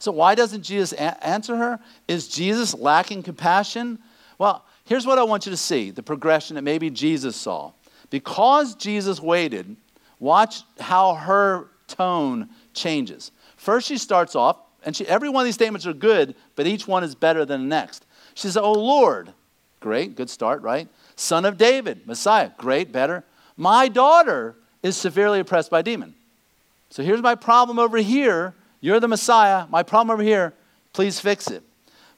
[0.02, 1.78] So why doesn't Jesus a- answer her?
[2.08, 4.00] Is Jesus lacking compassion?
[4.36, 7.70] Well, here's what I want you to see the progression that maybe Jesus saw.
[8.10, 9.76] Because Jesus waited,
[10.18, 13.30] Watch how her tone changes.
[13.56, 16.88] First, she starts off, and she, every one of these statements are good, but each
[16.88, 18.04] one is better than the next.
[18.34, 19.32] She says, Oh Lord,
[19.78, 20.88] great, good start, right?
[21.14, 23.22] Son of David, Messiah, great, better.
[23.56, 26.14] My daughter is severely oppressed by demon.
[26.90, 28.56] So here's my problem over here.
[28.82, 29.66] You're the Messiah.
[29.70, 30.52] My problem over here.
[30.92, 31.62] Please fix it.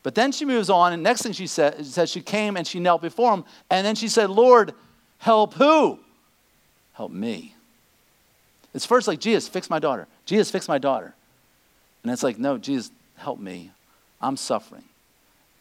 [0.02, 2.80] But then she moves on, and next thing she said, says she came and she
[2.80, 4.74] knelt before him, and then she said, Lord,
[5.18, 5.98] help who?
[6.92, 7.54] Help me.
[8.74, 10.06] It's first like, Jesus, fix my daughter.
[10.26, 11.14] Jesus, fix my daughter.
[12.02, 13.70] And it's like, no, Jesus, help me.
[14.20, 14.84] I'm suffering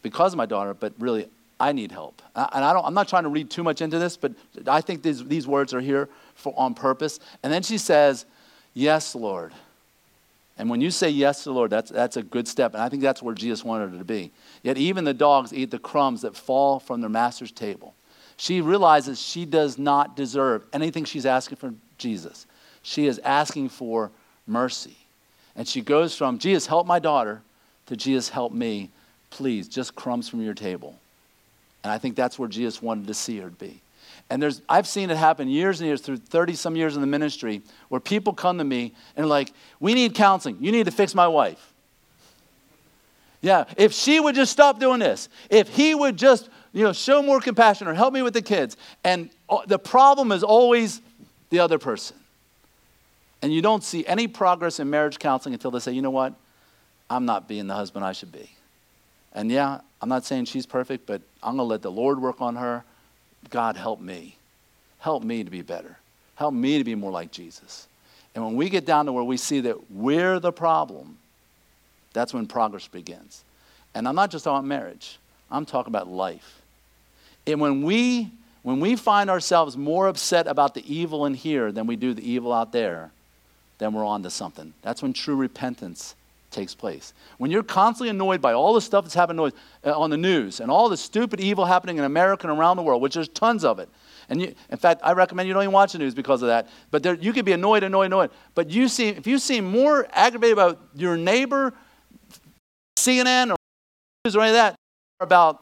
[0.02, 1.28] because of my daughter, but really,
[1.60, 2.22] I need help.
[2.36, 4.34] And I don't, I'm not trying to read too much into this, but
[4.68, 7.20] I think these, these words are here for, on purpose.
[7.44, 8.26] And then she says,
[8.74, 9.54] Yes, Lord.
[10.58, 12.74] And when you say yes to the Lord, that's, that's a good step.
[12.74, 14.32] And I think that's where Jesus wanted her to be.
[14.62, 17.96] Yet even the dogs eat the crumbs that fall from their master's table.
[18.38, 22.46] She realizes she does not deserve anything she's asking from Jesus
[22.84, 24.12] she is asking for
[24.46, 24.98] mercy.
[25.56, 27.42] And she goes from, Jesus, help my daughter,
[27.88, 28.90] to Jesus, help me.
[29.30, 30.96] Please, just crumbs from your table.
[31.84, 33.82] And I think that's where Jesus wanted to see her to be.
[34.34, 37.08] And there's, I've seen it happen years and years through 30 some years in the
[37.08, 40.58] ministry where people come to me and like, We need counseling.
[40.60, 41.72] You need to fix my wife.
[43.42, 47.22] Yeah, if she would just stop doing this, if he would just, you know, show
[47.22, 48.76] more compassion or help me with the kids.
[49.04, 49.30] And
[49.68, 51.00] the problem is always
[51.52, 52.18] the other person.
[53.44, 56.34] And you don't see any progress in marriage counseling until they say, you know what?
[57.08, 58.50] I'm not being the husband I should be.
[59.32, 62.42] And yeah, I'm not saying she's perfect, but I'm going to let the Lord work
[62.42, 62.84] on her.
[63.50, 64.38] God, help me.
[65.00, 65.98] Help me to be better.
[66.36, 67.88] Help me to be more like Jesus.
[68.36, 71.18] And when we get down to where we see that we're the problem,
[72.14, 73.44] that's when progress begins.
[73.94, 75.20] And I'm not just talking about marriage,
[75.52, 76.62] I'm talking about life.
[77.46, 78.32] And when we
[78.64, 82.28] when we find ourselves more upset about the evil in here than we do the
[82.28, 83.12] evil out there,
[83.78, 84.74] then we're on to something.
[84.82, 86.16] That's when true repentance
[86.54, 87.14] takes place.
[87.38, 89.52] When you're constantly annoyed by all the stuff that's happening
[89.84, 92.84] uh, on the news and all the stupid evil happening in America and around the
[92.84, 93.90] world, which there's tons of it.
[94.30, 96.70] And you, in fact, I recommend you don't even watch the news because of that.
[96.92, 98.32] But there, you could be annoyed, annoyed, annoyed.
[98.56, 101.74] But you see, if you seem more aggravated about your neighbor,
[102.98, 103.56] CNN or
[104.24, 104.76] news or any of that,
[105.20, 105.62] about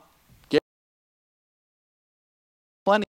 [2.86, 3.06] plenty.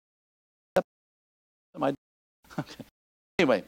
[2.59, 2.85] Okay.
[3.39, 3.65] Anyway,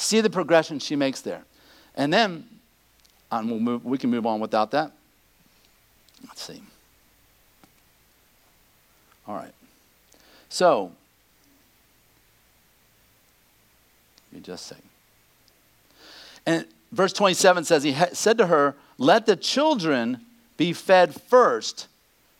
[0.00, 1.44] See the progression she makes there.
[1.94, 2.46] And then,
[3.30, 4.92] and we'll move, we can move on without that.
[6.26, 6.62] Let's see.
[9.26, 9.52] All right.
[10.48, 10.92] So,
[14.32, 14.76] you just say.
[16.46, 20.20] And verse 27 says, He said to her, Let the children
[20.56, 21.88] be fed first,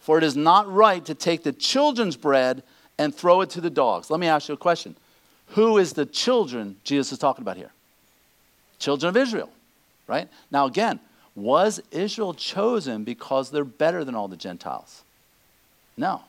[0.00, 2.62] for it is not right to take the children's bread
[2.98, 4.10] and throw it to the dogs.
[4.10, 4.96] Let me ask you a question.
[5.48, 7.72] Who is the children Jesus is talking about here?
[8.80, 9.50] Children of Israel,
[10.08, 10.28] right?
[10.50, 10.98] Now, again,
[11.36, 15.04] was Israel chosen because they're better than all the Gentiles?
[15.96, 16.22] No.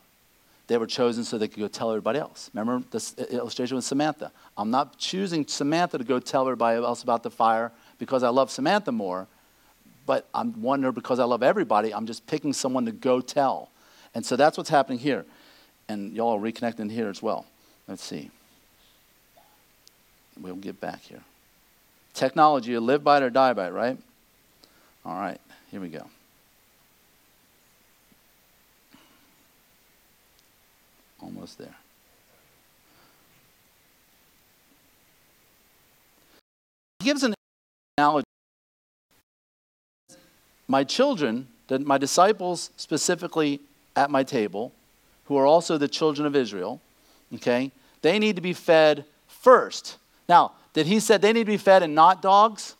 [0.67, 2.49] they were chosen so they could go tell everybody else.
[2.53, 4.31] Remember this illustration with Samantha?
[4.57, 8.51] I'm not choosing Samantha to go tell everybody else about the fire because I love
[8.51, 9.27] Samantha more,
[10.05, 11.93] but I'm her because I love everybody.
[11.93, 13.69] I'm just picking someone to go tell.
[14.13, 15.25] And so that's what's happening here.
[15.89, 17.45] And y'all are reconnecting here as well.
[17.87, 18.29] Let's see.
[20.39, 21.21] We'll get back here.
[22.13, 23.97] Technology, you live by it or die by it, right?
[25.05, 26.05] All right, here we go.
[31.21, 31.75] Almost there.
[36.99, 37.33] He gives an
[37.97, 38.25] analogy.
[40.67, 43.59] My children, my disciples specifically
[43.95, 44.71] at my table,
[45.25, 46.79] who are also the children of Israel,
[47.35, 47.71] okay,
[48.01, 49.97] they need to be fed first.
[50.29, 52.75] Now, did he say they need to be fed and not dogs?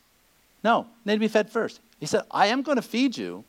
[0.64, 1.80] No, they need to be fed first.
[2.00, 3.44] He said, I am going to feed you,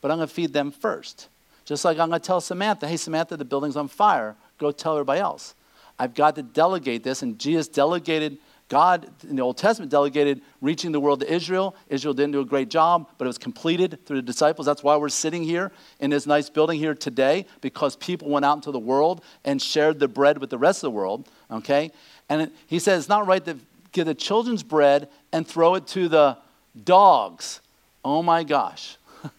[0.00, 1.28] but I'm going to feed them first.
[1.64, 4.36] Just like I'm going to tell Samantha, hey, Samantha, the building's on fire.
[4.58, 5.54] Go tell everybody else.
[5.98, 7.22] I've got to delegate this.
[7.22, 11.74] And Jesus delegated, God in the Old Testament delegated reaching the world to Israel.
[11.88, 14.66] Israel didn't do a great job, but it was completed through the disciples.
[14.66, 18.58] That's why we're sitting here in this nice building here today, because people went out
[18.58, 21.28] into the world and shared the bread with the rest of the world.
[21.50, 21.90] Okay?
[22.28, 23.56] And he says it's not right to
[23.92, 26.38] give the children's bread and throw it to the
[26.84, 27.60] dogs.
[28.04, 28.96] Oh my gosh.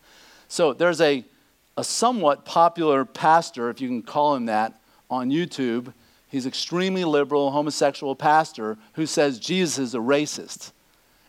[0.48, 1.24] so there's a
[1.78, 5.94] a somewhat popular pastor, if you can call him that, on YouTube.
[6.28, 10.72] He's extremely liberal, homosexual pastor who says Jesus is a racist.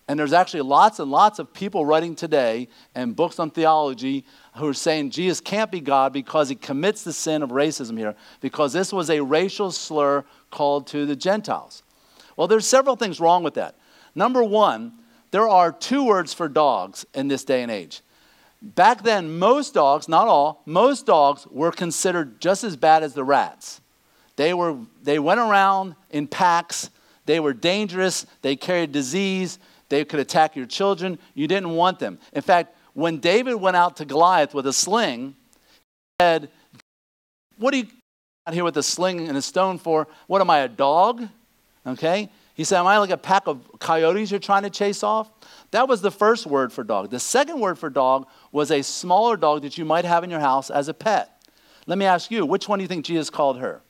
[0.09, 4.25] And there's actually lots and lots of people writing today and books on theology
[4.57, 8.17] who are saying Jesus can't be God because he commits the sin of racism here,
[8.41, 11.83] because this was a racial slur called to the Gentiles.
[12.39, 13.75] Well, there's several things wrong with that.
[14.15, 14.93] Number one,
[15.33, 18.01] there are two words for dogs in this day and age
[18.63, 23.25] Back then, most dogs, not all, most dogs were considered just as bad as the
[23.25, 23.81] rats.
[24.37, 26.91] They, were, they went around in packs,
[27.27, 31.19] they were dangerous, they carried disease, they could attack your children.
[31.35, 32.19] You didn't want them.
[32.33, 35.35] In fact, when David went out to Goliath with a sling,
[36.19, 36.51] he said,
[37.59, 37.87] What are you
[38.47, 40.09] out here with a sling and a stone for?
[40.27, 41.29] What am I, a dog?
[41.87, 42.31] Okay?
[42.55, 45.31] He said, Am I like a pack of coyotes you're trying to chase off?
[45.71, 47.11] That was the first word for dog.
[47.11, 50.41] The second word for dog was a smaller dog that you might have in your
[50.41, 51.43] house as a pet.
[51.87, 53.81] Let me ask you, which one do you think Jesus called her?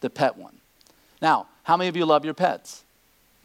[0.00, 0.56] The pet one.
[1.22, 2.84] Now, how many of you love your pets?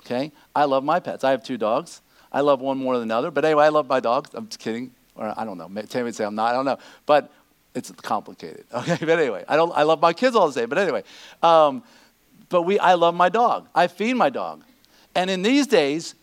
[0.02, 1.24] Okay, I love my pets.
[1.24, 2.02] I have two dogs.
[2.32, 3.32] I love one more than another.
[3.32, 4.32] But anyway, I love my dogs.
[4.34, 4.92] I'm just kidding.
[5.16, 5.70] Or I don't know.
[5.84, 6.52] Tammy would say I'm not.
[6.52, 6.78] I don't know.
[7.06, 7.32] But
[7.74, 8.66] it's complicated.
[8.74, 9.72] Okay, but anyway, I don't.
[9.76, 10.70] I love my kids all the same.
[10.70, 11.04] But anyway,
[11.42, 11.84] um,
[12.50, 12.80] but we.
[12.80, 13.68] I love my dog.
[13.74, 14.64] I feed my dog.
[15.16, 16.16] And in these days,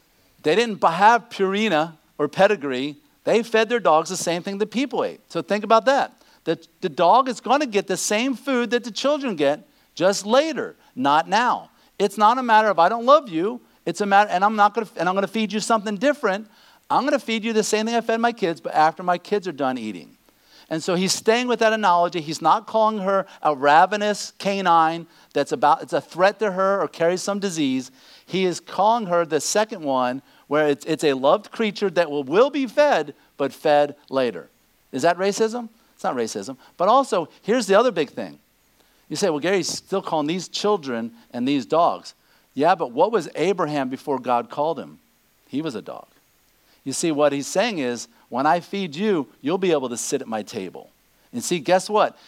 [0.43, 2.97] they didn't have Purina or pedigree.
[3.25, 5.21] They fed their dogs the same thing that people ate.
[5.31, 6.23] So think about that.
[6.45, 10.27] The, the dog is going to get the same food that the children get just
[10.27, 11.71] later, not now.
[11.99, 13.61] It's not a matter of I don't love you.
[13.87, 15.97] It's a matter, and I'm not going to, and I'm going to feed you something
[15.97, 16.49] different.
[16.91, 19.19] I'm going to feed you the same thing I fed my kids, but after my
[19.19, 20.17] kids are done eating.
[20.69, 22.21] And so he's staying with that analogy.
[22.21, 26.89] He's not calling her a ravenous canine that's about, it's a threat to her or
[26.89, 27.91] carries some disease.
[28.27, 32.25] He is calling her the second one where it's, it's a loved creature that will,
[32.25, 34.49] will be fed, but fed later.
[34.93, 35.69] Is that racism?
[35.95, 36.57] It's not racism.
[36.77, 38.39] But also, here's the other big thing.
[39.09, 42.15] You say, well, Gary's still calling these children and these dogs.
[42.55, 44.99] Yeah, but what was Abraham before God called him?
[45.49, 46.07] He was a dog.
[46.85, 50.21] You see, what he's saying is, when I feed you, you'll be able to sit
[50.21, 50.91] at my table.
[51.33, 52.19] And see, guess what?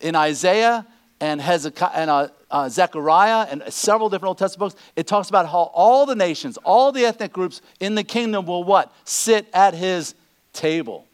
[0.00, 0.86] In Isaiah
[1.22, 5.46] and, Hezekiah, and uh, uh, Zechariah and several different Old Testament books, it talks about
[5.46, 8.92] how all the nations, all the ethnic groups in the kingdom will what?
[9.04, 10.16] Sit at his
[10.52, 11.06] table.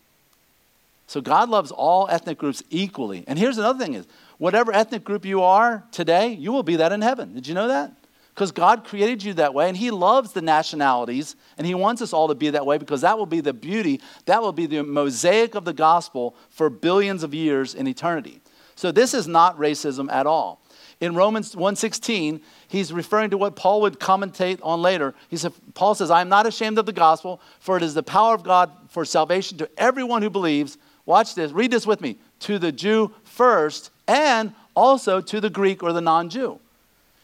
[1.09, 3.23] So God loves all ethnic groups equally.
[3.27, 4.07] And here's another thing is,
[4.39, 7.35] whatever ethnic group you are today, you will be that in heaven.
[7.35, 7.93] Did you know that?
[8.35, 12.15] Because God created you that way, and He loves the nationalities, and He wants us
[12.15, 14.83] all to be that way because that will be the beauty, that will be the
[14.85, 18.41] mosaic of the gospel for billions of years in eternity.
[18.79, 20.61] So this is not racism at all.
[21.01, 25.17] In Romans 1:16, he's referring to what Paul would commentate on later.
[25.29, 28.05] He said, Paul says, I am not ashamed of the gospel, for it is the
[28.05, 30.79] power of God for salvation to everyone who believes.
[31.07, 32.19] Watch this, read this with me.
[32.41, 36.61] To the Jew first, and also to the Greek or the non-Jew.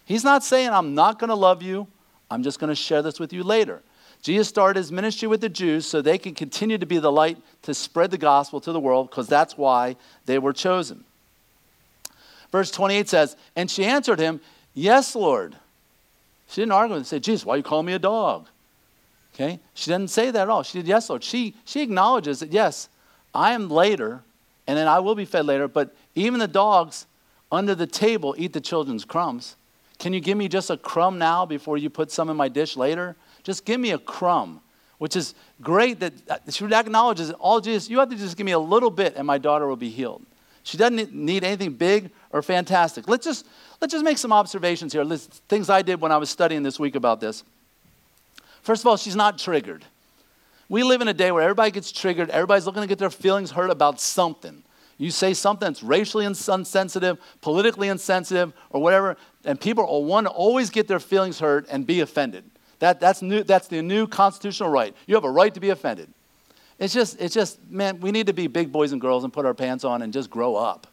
[0.07, 1.87] He's not saying, I'm not going to love you,
[2.33, 3.81] I'm just going to share this with you later.
[4.23, 7.39] Jesus started his ministry with the Jews so they can continue to be the light
[7.63, 9.95] to spread the gospel to the world because that's why
[10.27, 11.05] they were chosen.
[12.55, 14.41] Verse 28 says, And she answered him,
[14.75, 15.57] Yes, Lord.
[16.47, 18.47] She didn't argue and say, Jesus, why you call me a dog?
[19.35, 19.59] Okay?
[19.75, 20.63] She didn't say that at all.
[20.63, 21.25] She did, Yes, Lord.
[21.25, 22.89] She, she acknowledges that, yes,
[23.35, 24.23] I am later,
[24.69, 27.07] and then I will be fed later, but even the dogs
[27.51, 29.57] under the table eat the children's crumbs.
[29.99, 32.77] Can you give me just a crumb now before you put some in my dish
[32.77, 33.17] later?
[33.43, 34.61] Just give me a crumb,
[34.99, 38.53] which is great that uh, she acknowledges all Jesus, you have to just give me
[38.53, 40.25] a little bit and my daughter will be healed.
[40.65, 43.09] She doesn't need anything big or fantastic.
[43.09, 43.47] Let's just,
[43.81, 45.05] let's just make some observations here.
[45.49, 47.45] things I did when I was studying this week about this.
[48.61, 49.85] First of all, she's not triggered.
[50.69, 53.53] We live in a day where everybody gets triggered, everybody's looking to get their feelings
[53.53, 54.65] hurt about something.
[54.99, 60.33] You say something that's racially insensitive, politically insensitive, or whatever, and people will want to
[60.33, 62.51] always get their feelings hurt and be offended.
[62.81, 64.93] That, that's, new, that's the new constitutional right.
[65.07, 66.13] You have a right to be offended.
[66.81, 69.47] It's just, it's just, man, we need to be big boys and girls and put
[69.47, 70.89] our pants on and just grow up.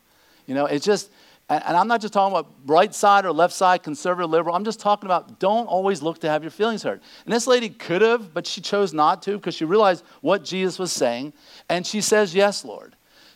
[0.45, 1.09] You know, it's just,
[1.51, 4.55] and, and I'm not just talking about right side or left side, conservative, liberal.
[4.55, 7.01] I'm just talking about don't always look to have your feelings hurt.
[7.25, 10.79] And this lady could have, but she chose not to because she realized what Jesus
[10.79, 11.33] was saying.
[11.67, 12.95] And she says, Yes, Lord.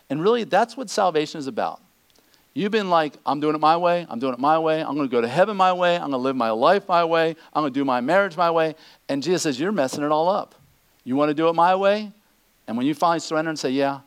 [0.09, 1.81] And really, that's what salvation is about.
[2.53, 5.09] You've been like, I'm doing it my way, I'm doing it my way, I'm going
[5.09, 7.63] to go to heaven my way, I'm going to live my life my way, I'm
[7.63, 8.75] going to do my marriage my way.
[9.09, 10.55] And Jesus says, You're messing it all up.
[11.03, 12.13] You want to do it my way?
[12.65, 13.99] And when you finally surrender and say, Yeah,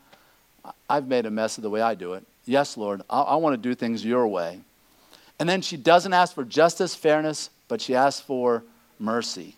[0.89, 3.55] I've made a mess of the way I do it, yes, Lord, I, I want
[3.55, 4.61] to do things your way.
[5.39, 8.65] And then she doesn't ask for justice, fairness, but she asks for
[8.99, 9.55] mercy.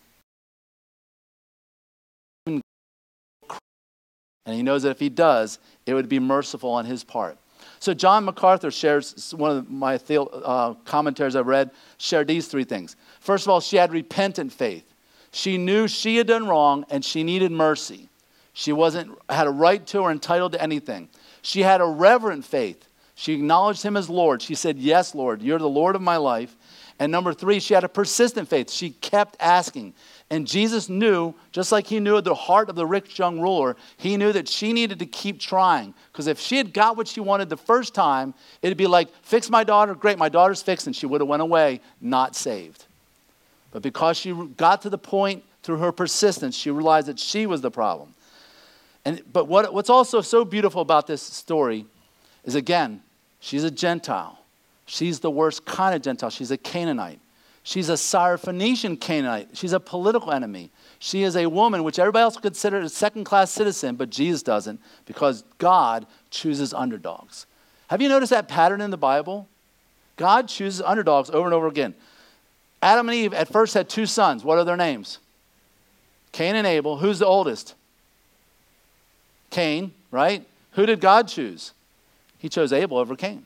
[4.45, 7.37] And he knows that if he does, it would be merciful on his part.
[7.79, 12.95] So John MacArthur shares, one of my uh, commentaries I've read, shared these three things.
[13.19, 14.83] First of all, she had repentant faith.
[15.31, 18.09] She knew she had done wrong and she needed mercy.
[18.53, 21.09] She wasn't had a right to or entitled to anything.
[21.41, 22.87] She had a reverent faith.
[23.15, 24.41] She acknowledged him as Lord.
[24.41, 26.55] She said, Yes, Lord, you're the Lord of my life.
[26.99, 28.69] And number three, she had a persistent faith.
[28.69, 29.93] She kept asking.
[30.29, 34.17] And Jesus knew, just like he knew the heart of the rich young ruler, he
[34.17, 35.93] knew that she needed to keep trying.
[36.11, 39.49] Because if she had got what she wanted the first time, it'd be like, fix
[39.49, 42.85] my daughter, great, my daughter's fixed, and she would have went away not saved.
[43.71, 47.61] But because she got to the point through her persistence, she realized that she was
[47.61, 48.13] the problem.
[49.05, 51.85] And, but what, what's also so beautiful about this story
[52.43, 53.01] is again,
[53.39, 54.39] she's a Gentile.
[54.85, 56.29] She's the worst kind of Gentile.
[56.29, 57.19] She's a Canaanite.
[57.63, 59.49] She's a Syrophoenician Canaanite.
[59.53, 60.71] She's a political enemy.
[60.99, 64.79] She is a woman which everybody else considers a second class citizen, but Jesus doesn't
[65.05, 67.45] because God chooses underdogs.
[67.87, 69.47] Have you noticed that pattern in the Bible?
[70.17, 71.93] God chooses underdogs over and over again.
[72.81, 74.43] Adam and Eve at first had two sons.
[74.43, 75.19] What are their names?
[76.31, 76.97] Cain and Abel.
[76.97, 77.75] Who's the oldest?
[79.51, 80.45] Cain, right?
[80.71, 81.73] Who did God choose?
[82.39, 83.45] He chose Abel over Cain.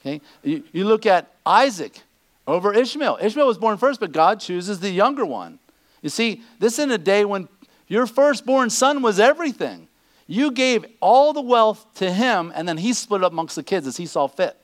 [0.00, 0.20] Okay?
[0.42, 2.02] You, you look at Isaac
[2.46, 3.18] over Ishmael.
[3.22, 5.58] Ishmael was born first, but God chooses the younger one.
[6.02, 7.48] You see, this in a day when
[7.88, 9.88] your firstborn son was everything.
[10.26, 13.86] You gave all the wealth to him, and then he split up amongst the kids
[13.86, 14.56] as he saw fit.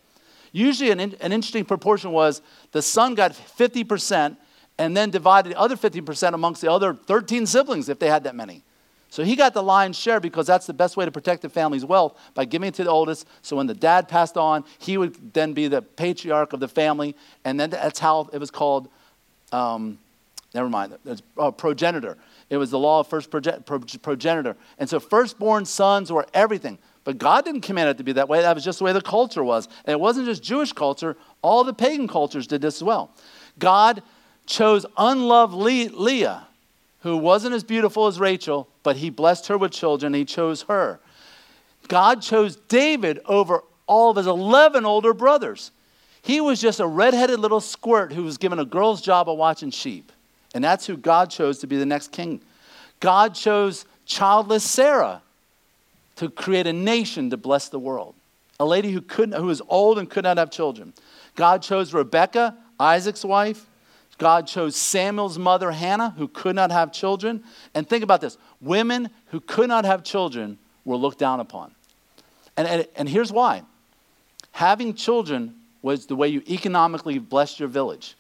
[0.53, 2.43] Usually, an, an interesting proportion was
[2.73, 4.37] the son got 50%
[4.79, 8.35] and then divided the other 50% amongst the other 13 siblings if they had that
[8.35, 8.63] many.
[9.11, 11.85] So he got the lion's share because that's the best way to protect the family's
[11.85, 13.27] wealth by giving it to the oldest.
[13.43, 17.17] So when the dad passed on, he would then be the patriarch of the family.
[17.45, 18.89] And then that's how it was called,
[19.51, 19.99] um,
[20.55, 20.99] never mind,
[21.39, 22.19] uh, progenitor.
[22.51, 24.57] It was the law of first proge- progenitor.
[24.79, 26.79] And so firstborn sons were everything.
[27.05, 28.43] But God didn't command it to be that way.
[28.43, 29.69] That was just the way the culture was.
[29.87, 33.11] And it wasn't just Jewish culture, all the pagan cultures did this as well.
[33.59, 34.03] God
[34.47, 36.49] chose unloved Leah
[37.01, 40.15] who wasn't as beautiful as Rachel, but he blessed her with children.
[40.15, 40.99] He chose her.
[41.89, 45.73] God chose David over all of his 11 older brothers.
[46.23, 49.71] He was just a redheaded little squirt who was given a girl's job of watching
[49.71, 50.11] sheep.
[50.55, 52.41] And that's who God chose to be the next king.
[52.99, 55.21] God chose childless Sarah
[56.17, 58.15] to create a nation to bless the world.
[58.59, 60.95] A lady who, couldn't, who was old and could not have children.
[61.37, 63.67] God chose Rebecca, Isaac's wife,
[64.19, 67.45] God chose Samuel's mother, Hannah, who could not have children.
[67.73, 71.75] And think about this women who could not have children were looked down upon.
[72.57, 73.63] And, and, and here's why
[74.53, 78.17] having children was the way you economically blessed your village.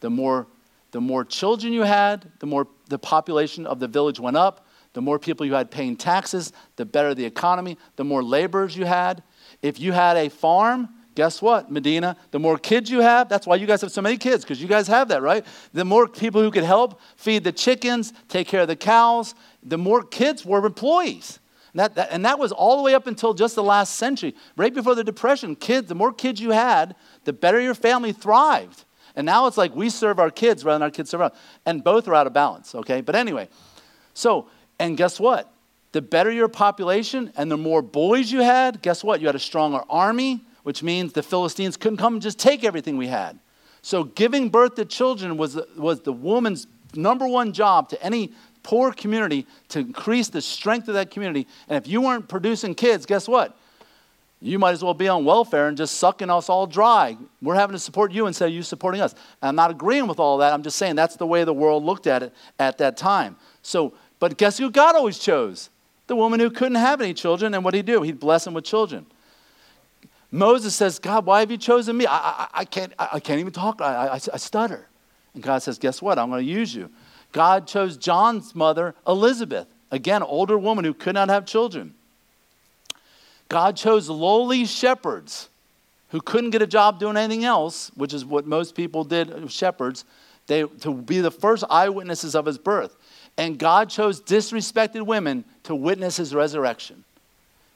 [0.00, 0.46] The more,
[0.92, 4.66] the more children you had, the more the population of the village went up.
[4.92, 8.84] The more people you had paying taxes, the better the economy, the more laborers you
[8.84, 9.22] had.
[9.62, 12.16] If you had a farm, Guess what, Medina?
[12.30, 14.68] The more kids you have, that's why you guys have so many kids, because you
[14.68, 15.44] guys have that, right?
[15.72, 19.78] The more people who could help feed the chickens, take care of the cows, the
[19.78, 21.40] more kids were employees.
[21.72, 24.34] And that, that, and that was all the way up until just the last century.
[24.56, 26.94] Right before the Depression, kids, the more kids you had,
[27.24, 28.84] the better your family thrived.
[29.16, 31.38] And now it's like we serve our kids rather than our kids serve us.
[31.66, 33.00] And both are out of balance, okay?
[33.00, 33.48] But anyway,
[34.14, 34.48] so,
[34.78, 35.52] and guess what?
[35.92, 39.20] The better your population and the more boys you had, guess what?
[39.20, 42.96] You had a stronger army, which means the Philistines couldn't come and just take everything
[42.96, 43.38] we had.
[43.82, 48.32] So giving birth to children was, was the woman's number one job to any
[48.62, 51.46] poor community to increase the strength of that community.
[51.68, 53.56] And if you weren't producing kids, guess what?
[54.42, 57.16] You might as well be on welfare and just sucking us all dry.
[57.42, 59.12] We're having to support you instead of you supporting us.
[59.42, 60.52] And I'm not agreeing with all that.
[60.54, 63.36] I'm just saying that's the way the world looked at it at that time.
[63.62, 65.68] So, but guess who God always chose?
[66.06, 67.52] The woman who couldn't have any children.
[67.52, 68.02] And what did he do?
[68.02, 69.06] He'd bless them with children.
[70.32, 72.06] Moses says, God, why have you chosen me?
[72.06, 73.80] I, I, I can't, I, I, can't even talk.
[73.80, 74.86] I, I, stutter.
[75.34, 76.18] And God says, Guess what?
[76.18, 76.90] I'm going to use you.
[77.32, 81.94] God chose John's mother, Elizabeth, again, older woman who could not have children.
[83.48, 85.48] God chose lowly shepherds
[86.10, 90.04] who couldn't get a job doing anything else, which is what most people did, shepherds,
[90.46, 92.96] they, to be the first eyewitnesses of his birth.
[93.36, 97.04] And God chose disrespected women to witness his resurrection.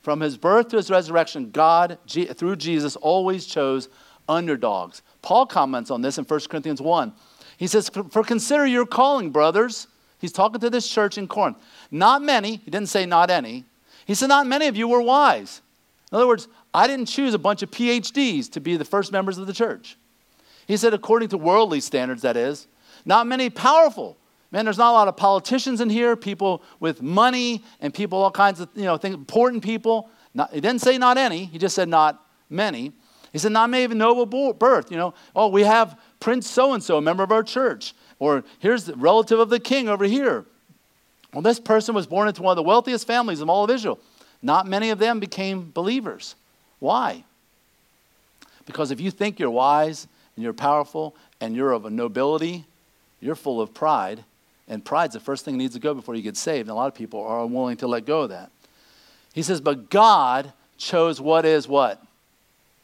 [0.05, 3.89] From his birth to his resurrection, God, through Jesus, always chose
[4.29, 5.01] underdogs.
[5.23, 7.13] Paul comments on this in 1 Corinthians 1.
[7.57, 9.87] He says, For consider your calling, brothers.
[10.19, 11.57] He's talking to this church in Corinth.
[11.91, 13.65] Not many, he didn't say not any.
[14.05, 15.63] He said, Not many of you were wise.
[16.13, 19.39] In other words, I didn't choose a bunch of PhDs to be the first members
[19.39, 19.97] of the church.
[20.67, 22.67] He said, according to worldly standards, that is.
[23.07, 24.19] Not many powerful.
[24.55, 28.31] Man, there's not a lot of politicians in here, people with money, and people, all
[28.31, 30.09] kinds of, you know, things, important people.
[30.33, 32.93] Not, he didn't say not any, he just said not many.
[33.33, 34.93] He said, not of noble birth.
[34.93, 37.95] You know, oh, we have Prince so and so, a member of our church.
[38.21, 40.45] Or here's the relative of the king over here.
[41.33, 43.99] Well, this person was born into one of the wealthiest families of all of Israel.
[44.41, 46.37] Not many of them became believers.
[46.79, 47.25] Why?
[48.67, 52.67] Because if you think you're wise and you're powerful and you're of a nobility,
[53.21, 54.23] you're full of pride.
[54.69, 56.69] And pride's the first thing that needs to go before you get saved.
[56.69, 58.51] And a lot of people are unwilling to let go of that.
[59.33, 62.03] He says, But God chose what is what?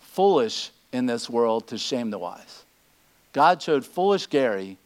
[0.01, 2.65] Foolish in this world to shame the wise.
[3.33, 4.77] God chose foolish Gary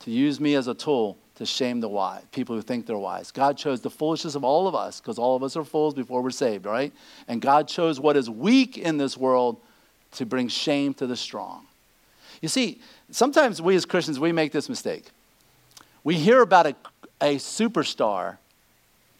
[0.00, 3.30] to use me as a tool to shame the wise, people who think they're wise.
[3.30, 6.22] God chose the foolishness of all of us because all of us are fools before
[6.22, 6.92] we're saved, right?
[7.28, 9.60] And God chose what is weak in this world
[10.12, 11.66] to bring shame to the strong.
[12.40, 12.80] You see,
[13.10, 15.10] sometimes we as Christians, we make this mistake.
[16.08, 16.74] We hear about a,
[17.20, 18.38] a superstar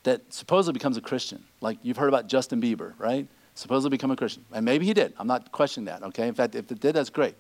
[0.05, 1.45] that supposedly becomes a Christian.
[1.61, 3.29] Like you've heard about Justin Bieber, right?
[3.55, 4.43] Supposedly become a Christian.
[4.55, 5.13] And maybe he did.
[5.19, 6.27] I'm not questioning that, okay?
[6.27, 7.35] In fact, if it did, that's great.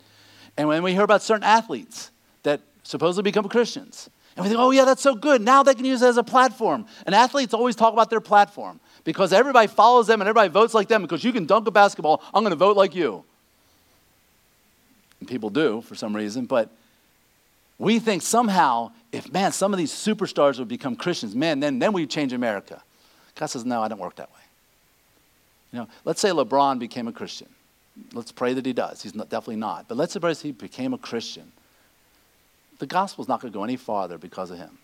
[0.59, 2.11] And when we hear about certain athletes
[2.43, 5.41] that supposedly become Christians, and we think, oh, yeah, that's so good.
[5.41, 6.85] Now they can use it as a platform.
[7.07, 10.89] And athletes always talk about their platform because everybody follows them and everybody votes like
[10.89, 12.23] them because you can dunk a basketball.
[12.35, 13.25] I'm going to vote like you.
[15.21, 16.71] And people do for some reason, but
[17.79, 21.93] we think somehow if, man, some of these superstars would become Christians, man, then, then
[21.93, 22.83] we'd change America.
[23.37, 24.41] God says, no, I don't work that way.
[25.73, 27.49] You know, let's say LeBron became a Christian.
[28.13, 29.03] Let's pray that he does.
[29.03, 29.87] He's not, definitely not.
[29.89, 31.53] But let's suppose he became a Christian.
[32.79, 34.79] The gospel's not going to go any farther because of him.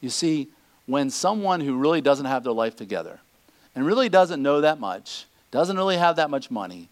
[0.00, 0.48] You see,
[0.86, 3.20] when someone who really doesn't have their life together
[3.74, 6.88] and really doesn't know that much, doesn't really have that much money,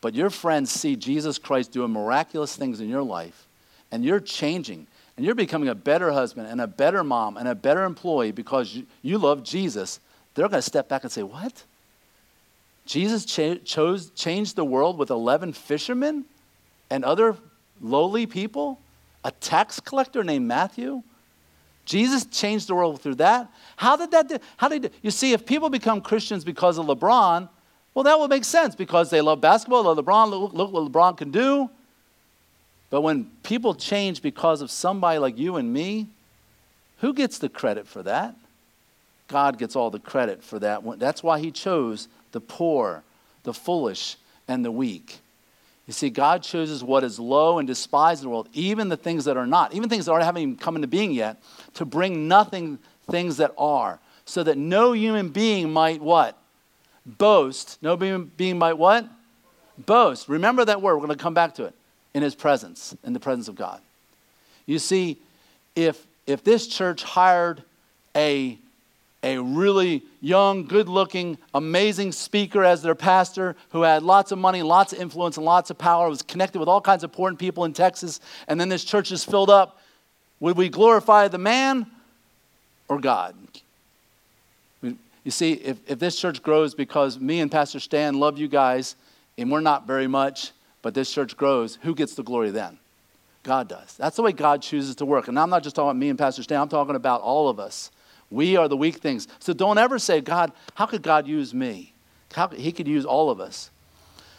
[0.00, 3.46] but your friends see Jesus Christ doing miraculous things in your life,
[3.90, 7.54] and you're changing, and you're becoming a better husband and a better mom and a
[7.54, 10.00] better employee because you, you love Jesus,
[10.34, 11.64] they're going to step back and say, What?
[12.86, 16.24] Jesus cha- chose, changed the world with 11 fishermen
[16.90, 17.36] and other
[17.80, 18.80] lowly people?
[19.24, 21.02] A tax collector named Matthew?
[21.86, 23.50] Jesus changed the world through that.
[23.76, 24.38] How did that do?
[24.56, 27.48] How did you see if people become Christians because of LeBron?
[27.94, 31.16] Well, that would make sense because they love basketball, love LeBron, look, look what LeBron
[31.16, 31.70] can do.
[32.90, 36.08] But when people change because of somebody like you and me,
[36.98, 38.36] who gets the credit for that?
[39.28, 40.82] God gets all the credit for that.
[40.98, 43.02] That's why he chose the poor,
[43.42, 44.16] the foolish,
[44.46, 45.18] and the weak.
[45.86, 49.26] You see, God chooses what is low and despised in the world, even the things
[49.26, 51.42] that are not, even things that haven't even come into being yet,
[51.74, 52.78] to bring nothing
[53.10, 56.38] things that are, so that no human being might what?
[57.04, 57.78] Boast.
[57.82, 59.06] No human being might what?
[59.76, 60.28] Boast.
[60.28, 60.96] Remember that word.
[60.96, 61.74] We're going to come back to it.
[62.14, 63.80] In his presence, in the presence of God.
[64.66, 65.18] You see,
[65.74, 67.62] if if this church hired
[68.16, 68.58] a
[69.24, 74.62] a really young, good looking, amazing speaker as their pastor who had lots of money,
[74.62, 77.64] lots of influence, and lots of power, was connected with all kinds of important people
[77.64, 79.80] in Texas, and then this church is filled up.
[80.40, 81.86] Would we glorify the man
[82.86, 83.34] or God?
[84.82, 88.94] You see, if, if this church grows because me and Pastor Stan love you guys,
[89.38, 90.52] and we're not very much,
[90.84, 92.78] but this church grows, who gets the glory then?
[93.42, 93.96] God does.
[93.96, 95.28] That's the way God chooses to work.
[95.28, 97.58] And I'm not just talking about me and Pastor Stan, I'm talking about all of
[97.58, 97.90] us.
[98.30, 99.26] We are the weak things.
[99.38, 101.94] So don't ever say, God, how could God use me?
[102.34, 103.70] How, he could use all of us.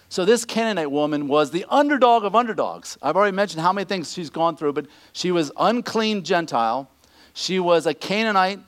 [0.07, 2.95] So this Canaanite woman was the underdog of underdogs.
[3.01, 6.87] I've already mentioned how many things she's gone through, but she was unclean Gentile.
[7.33, 8.59] She was a Canaanite.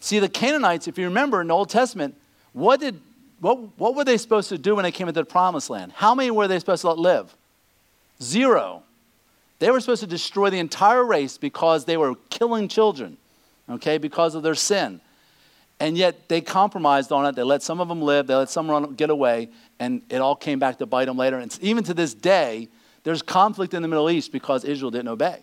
[0.00, 2.14] See, the Canaanites, if you remember in the Old Testament,
[2.54, 3.02] what did
[3.40, 5.92] what, what were they supposed to do when they came into the promised land?
[5.92, 7.34] How many were they supposed to let live?
[8.22, 8.82] Zero.
[9.58, 13.16] They were supposed to destroy the entire race because they were killing children,
[13.68, 15.00] okay, because of their sin.
[15.80, 17.36] And yet they compromised on it.
[17.36, 20.34] They let some of them live, they let some run, get away, and it all
[20.34, 21.38] came back to bite them later.
[21.38, 22.68] And even to this day,
[23.04, 25.42] there's conflict in the Middle East because Israel didn't obey.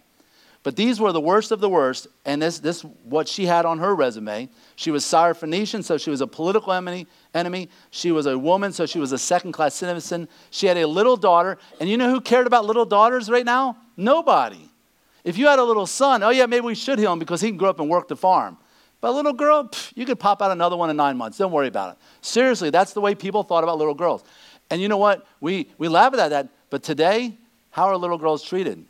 [0.66, 3.78] But these were the worst of the worst, and this, this what she had on
[3.78, 4.50] her resume.
[4.76, 7.06] She was Syrophoenician, so she was a political enemy,
[7.36, 7.70] enemy.
[7.92, 10.28] She was a woman, so she was a second class citizen.
[10.50, 13.78] She had a little daughter, and you know who cared about little daughters right now?
[13.98, 14.70] Nobody.
[15.24, 17.50] If you had a little son, oh yeah, maybe we should heal him because he
[17.50, 18.58] can grow up and work the farm.
[19.02, 21.38] But a little girl, pff, you could pop out another one in nine months.
[21.38, 21.98] Don't worry about it.
[22.22, 24.24] Seriously, that's the way people thought about little girls.
[24.70, 25.28] And you know what?
[25.42, 27.36] We, we laugh at that, but today,
[27.72, 28.84] how are little girls treated?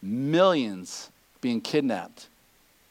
[0.00, 2.28] Millions being kidnapped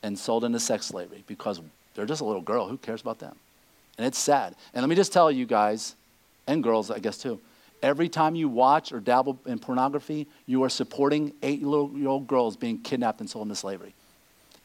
[0.03, 1.59] and sold into sex slavery because
[1.95, 2.67] they're just a little girl.
[2.67, 3.35] Who cares about them?
[3.97, 4.55] And it's sad.
[4.73, 5.95] And let me just tell you guys,
[6.45, 7.39] and girls, I guess too,
[7.81, 12.57] every time you watch or dabble in pornography, you are supporting eight year old girls
[12.57, 13.93] being kidnapped and sold into slavery.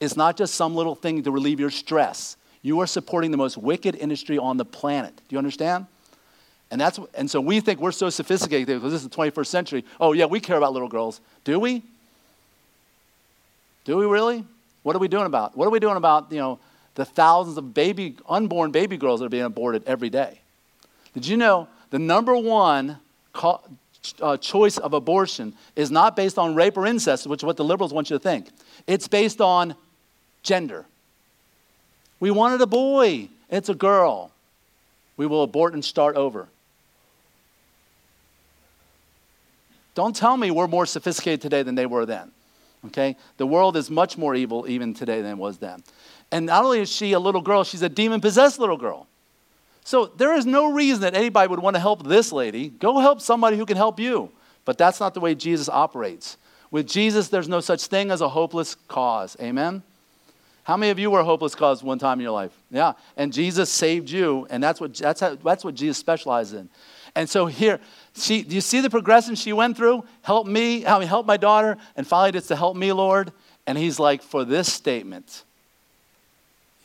[0.00, 2.36] It's not just some little thing to relieve your stress.
[2.62, 5.16] You are supporting the most wicked industry on the planet.
[5.16, 5.86] Do you understand?
[6.70, 9.84] And, that's, and so we think we're so sophisticated because this is the 21st century.
[10.00, 11.20] Oh, yeah, we care about little girls.
[11.44, 11.82] Do we?
[13.84, 14.44] Do we really?
[14.82, 15.56] What are we doing about?
[15.56, 16.58] What are we doing about, you know,
[16.94, 20.40] the thousands of baby, unborn baby girls that are being aborted every day?
[21.14, 22.98] Did you know the number one
[23.32, 23.60] co-
[24.20, 27.64] uh, choice of abortion is not based on rape or incest, which is what the
[27.64, 28.48] liberals want you to think.
[28.86, 29.74] It's based on
[30.42, 30.86] gender.
[32.20, 34.30] We wanted a boy, it's a girl.
[35.16, 36.48] We will abort and start over.
[39.94, 42.32] Don't tell me we're more sophisticated today than they were then.
[42.86, 43.16] Okay?
[43.36, 45.82] The world is much more evil even today than it was then.
[46.32, 49.06] And not only is she a little girl, she's a demon possessed little girl.
[49.84, 52.70] So there is no reason that anybody would want to help this lady.
[52.70, 54.30] Go help somebody who can help you.
[54.64, 56.36] But that's not the way Jesus operates.
[56.70, 59.36] With Jesus, there's no such thing as a hopeless cause.
[59.40, 59.82] Amen?
[60.64, 62.52] How many of you were a hopeless cause one time in your life?
[62.70, 62.92] Yeah.
[63.16, 66.68] And Jesus saved you, and that's what, that's how, that's what Jesus specializes in.
[67.14, 67.80] And so here,
[68.14, 70.04] she, do you see the progression she went through?
[70.22, 73.32] Help me, I mean, help my daughter, and finally it's to help me, Lord.
[73.66, 75.44] And he's like, for this statement,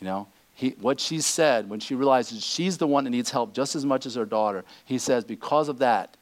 [0.00, 3.54] you know, he, what she said when she realizes she's the one that needs help
[3.54, 6.16] just as much as her daughter, he says, because of that,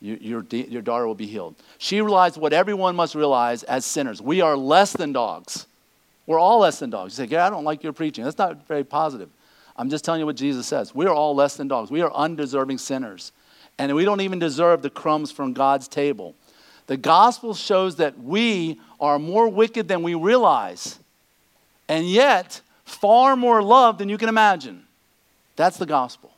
[0.00, 1.54] you, your, your daughter will be healed.
[1.78, 4.20] She realized what everyone must realize as sinners.
[4.20, 5.66] We are less than dogs.
[6.26, 7.18] We're all less than dogs.
[7.18, 8.24] You say, yeah, I don't like your preaching.
[8.24, 9.28] That's not very positive.
[9.76, 10.94] I'm just telling you what Jesus says.
[10.94, 11.90] We are all less than dogs.
[11.90, 13.32] We are undeserving sinners.
[13.78, 16.34] And we don't even deserve the crumbs from God's table.
[16.86, 20.98] The gospel shows that we are more wicked than we realize,
[21.88, 24.84] and yet far more love than you can imagine.
[25.56, 26.32] That's the gospel.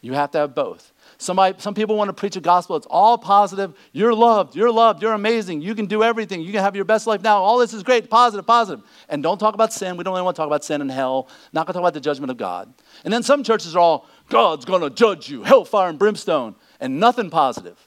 [0.00, 0.92] You have to have both.
[1.16, 2.76] Somebody, some people want to preach a gospel.
[2.76, 3.72] It's all positive.
[3.92, 4.54] You're loved.
[4.54, 5.00] You're loved.
[5.00, 5.62] You're amazing.
[5.62, 6.42] You can do everything.
[6.42, 7.42] You can have your best life now.
[7.42, 8.10] All this is great.
[8.10, 8.84] Positive, positive.
[9.08, 9.96] And don't talk about sin.
[9.96, 11.28] We don't really want to talk about sin and hell.
[11.52, 12.72] Not going to talk about the judgment of God.
[13.04, 17.00] And then some churches are all, God's going to judge you, hellfire and brimstone, and
[17.00, 17.78] nothing positive.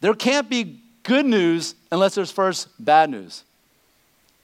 [0.00, 3.44] There can't be good news unless there's first bad news.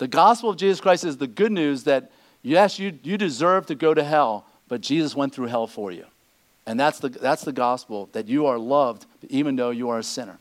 [0.01, 3.75] The gospel of Jesus Christ is the good news that, yes, you, you deserve to
[3.75, 6.07] go to hell, but Jesus went through hell for you.
[6.65, 10.03] And that's the, that's the gospel that you are loved even though you are a
[10.03, 10.39] sinner.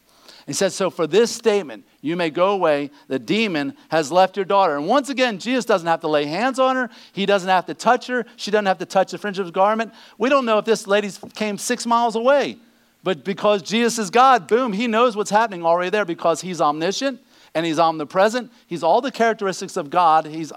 [0.47, 2.89] He says, So for this statement, you may go away.
[3.10, 4.78] The demon has left your daughter.
[4.78, 6.89] And once again, Jesus doesn't have to lay hands on her.
[7.12, 8.26] He doesn't have to touch her.
[8.38, 9.91] She doesn't have to touch the fringe of his garment.
[10.18, 12.60] We don't know if this lady came six miles away.
[13.03, 17.20] But because Jesus is God, boom, he knows what's happening already there because he's omniscient
[17.53, 18.51] and he's omnipresent.
[18.67, 20.25] He's all the characteristics of God.
[20.25, 20.51] He's,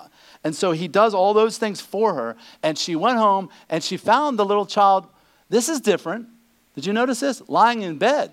[0.45, 2.37] and so he does all those things for her.
[2.63, 5.07] And she went home and she found the little child
[5.53, 6.29] this is different.
[6.75, 7.47] Did you notice this?
[7.47, 8.31] Lying in bed.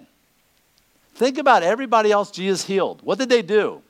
[1.16, 3.02] Think about everybody else Jesus healed.
[3.04, 3.82] What did they do?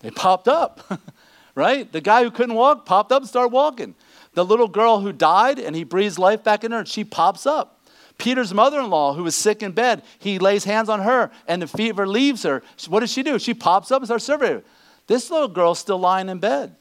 [0.00, 1.00] They popped up,
[1.54, 1.90] right?
[1.90, 3.94] The guy who couldn't walk popped up and started walking.
[4.34, 7.75] The little girl who died and he breathes life back in her, she pops up.
[8.18, 11.60] Peter's mother in law, who was sick in bed, he lays hands on her and
[11.60, 12.62] the fever leaves her.
[12.88, 13.38] What does she do?
[13.38, 14.62] She pops up and starts serving.
[15.06, 16.74] This little girl's still lying in bed.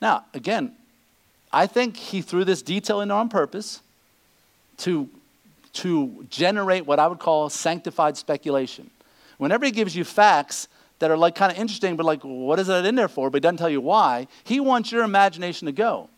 [0.00, 0.72] Now, again,
[1.52, 3.80] I think he threw this detail in on purpose
[4.78, 5.08] to,
[5.74, 8.90] to generate what I would call sanctified speculation.
[9.38, 10.68] Whenever he gives you facts
[11.00, 13.30] that are like kind of interesting, but like, what is that in there for?
[13.30, 16.08] But he doesn't tell you why, he wants your imagination to go.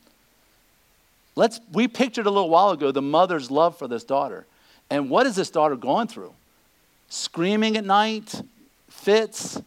[1.36, 4.46] Let's, we pictured a little while ago the mother's love for this daughter.
[4.90, 6.32] And what is this daughter going through?
[7.08, 8.42] Screaming at night,
[8.88, 9.60] fits.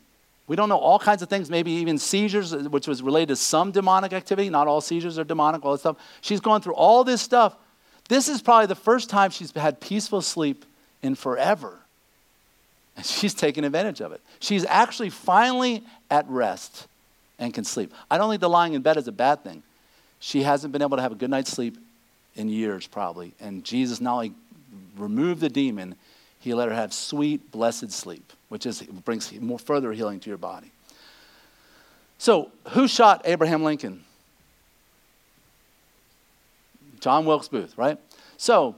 [0.48, 3.72] We don't know all kinds of things, maybe even seizures, which was related to some
[3.72, 4.50] demonic activity.
[4.50, 5.98] Not all seizures are demonic, all this stuff.
[6.22, 7.56] She's going through all this stuff.
[8.08, 10.66] This is probably the first time she's had peaceful sleep
[11.04, 11.78] in forever.
[12.98, 14.22] And she's taking advantage of it.
[14.40, 16.88] She's actually finally at rest
[17.38, 17.94] and can sleep.
[18.10, 19.62] I don't think the lying in bed is a bad thing.
[20.20, 21.78] She hasn't been able to have a good night's sleep
[22.36, 23.34] in years, probably.
[23.40, 24.34] And Jesus not only
[24.98, 25.96] removed the demon,
[26.40, 30.38] he let her have sweet, blessed sleep, which is, brings more further healing to your
[30.38, 30.72] body.
[32.18, 34.04] So, who shot Abraham Lincoln?
[37.00, 37.98] John Wilkes Booth, right?
[38.38, 38.76] So,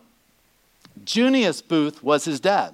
[1.03, 2.73] Junius Booth was his dad.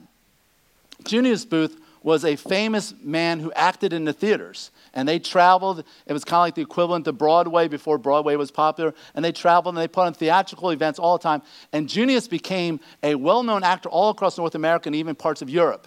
[1.06, 4.72] Junius Booth was a famous man who acted in the theaters.
[4.94, 5.84] And they traveled.
[6.06, 8.94] It was kind of like the equivalent to Broadway before Broadway was popular.
[9.14, 11.42] And they traveled and they put on theatrical events all the time.
[11.74, 15.50] And Junius became a well known actor all across North America and even parts of
[15.50, 15.86] Europe.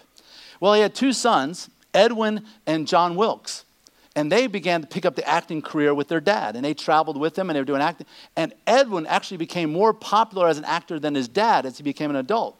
[0.60, 3.64] Well, he had two sons, Edwin and John Wilkes.
[4.14, 6.54] And they began to pick up the acting career with their dad.
[6.54, 8.06] And they traveled with him and they were doing acting.
[8.36, 12.10] And Edwin actually became more popular as an actor than his dad as he became
[12.10, 12.59] an adult.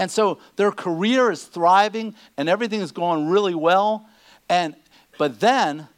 [0.00, 4.08] And so their career is thriving and everything is going really well.
[4.48, 4.74] And
[5.18, 5.88] but then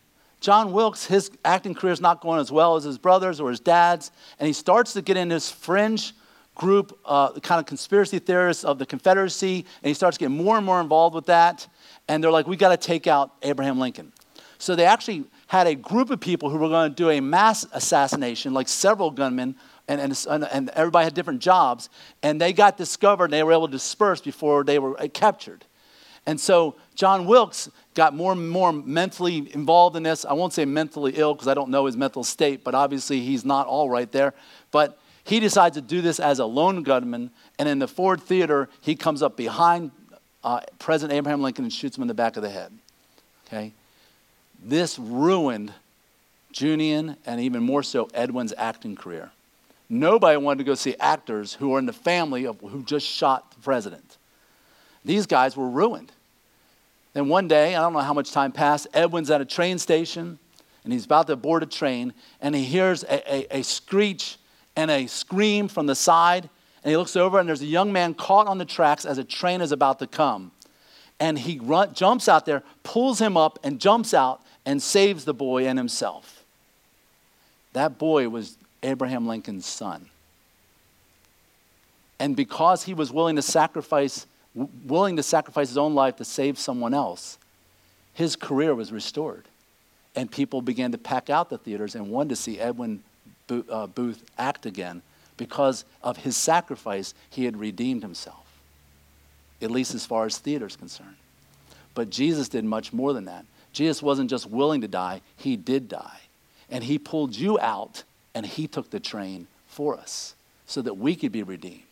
[0.40, 3.60] John Wilkes, his acting career is not going as well as his brothers or his
[3.60, 6.14] dad's, and he starts to get in this fringe
[6.56, 10.66] group, uh, kind of conspiracy theorists of the Confederacy, and he starts getting more and
[10.66, 11.68] more involved with that.
[12.08, 14.12] And they're like, we got to take out Abraham Lincoln.
[14.58, 17.64] So they actually had a group of people who were going to do a mass
[17.72, 19.54] assassination, like several gunmen
[19.88, 21.88] and, and, and everybody had different jobs,
[22.22, 25.64] and they got discovered and they were able to disperse before they were uh, captured.
[26.24, 30.24] And so John Wilkes got more and more mentally involved in this.
[30.24, 33.44] I won't say mentally ill because I don't know his mental state, but obviously he's
[33.44, 34.34] not all right there.
[34.70, 38.68] But he decides to do this as a lone gunman, and in the Ford Theater,
[38.80, 39.90] he comes up behind
[40.44, 42.72] uh, President Abraham Lincoln and shoots him in the back of the head.
[43.46, 43.72] Okay?
[44.64, 45.72] This ruined
[46.52, 49.30] Junius and even more so Edwin's acting career.
[49.92, 53.50] Nobody wanted to go see actors who were in the family of who just shot
[53.50, 54.16] the president.
[55.04, 56.10] These guys were ruined.
[57.12, 60.38] Then one day, I don't know how much time passed, Edwin's at a train station
[60.84, 64.38] and he's about to board a train and he hears a, a, a screech
[64.76, 66.48] and a scream from the side.
[66.82, 69.24] And he looks over and there's a young man caught on the tracks as a
[69.24, 70.52] train is about to come.
[71.20, 75.34] And he run, jumps out there, pulls him up, and jumps out and saves the
[75.34, 76.44] boy and himself.
[77.74, 80.08] That boy was Abraham Lincoln's son.
[82.18, 86.58] And because he was willing to sacrifice, willing to sacrifice his own life to save
[86.58, 87.38] someone else,
[88.14, 89.44] his career was restored.
[90.14, 93.02] And people began to pack out the theaters and wanted to see Edwin
[93.48, 95.02] uh, Booth act again
[95.36, 98.46] because of his sacrifice, he had redeemed himself,
[99.60, 101.16] at least as far as theater is concerned.
[101.94, 103.44] But Jesus did much more than that.
[103.72, 106.20] Jesus wasn't just willing to die, he did die.
[106.70, 108.04] And he pulled you out
[108.34, 110.34] and he took the train for us
[110.66, 111.82] so that we could be redeemed.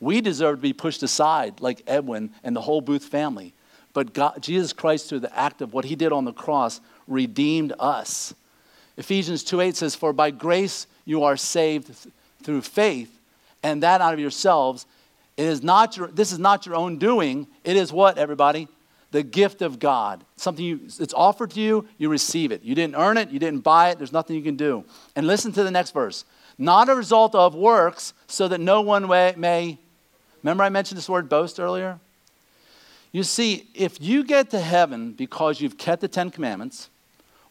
[0.00, 3.54] We deserve to be pushed aside like Edwin and the whole Booth family.
[3.92, 7.72] But God, Jesus Christ, through the act of what he did on the cross, redeemed
[7.78, 8.34] us.
[8.98, 13.18] Ephesians 2 8 says, For by grace you are saved th- through faith,
[13.62, 14.84] and that out of yourselves.
[15.36, 17.46] It is not your, this is not your own doing.
[17.64, 18.68] It is what, everybody?
[19.16, 20.22] The gift of God.
[20.36, 22.62] Something you, it's offered to you, you receive it.
[22.62, 24.84] You didn't earn it, you didn't buy it, there's nothing you can do.
[25.16, 26.26] And listen to the next verse.
[26.58, 29.78] Not a result of works, so that no one may.
[30.42, 31.98] Remember, I mentioned this word boast earlier?
[33.10, 36.90] You see, if you get to heaven because you've kept the Ten Commandments,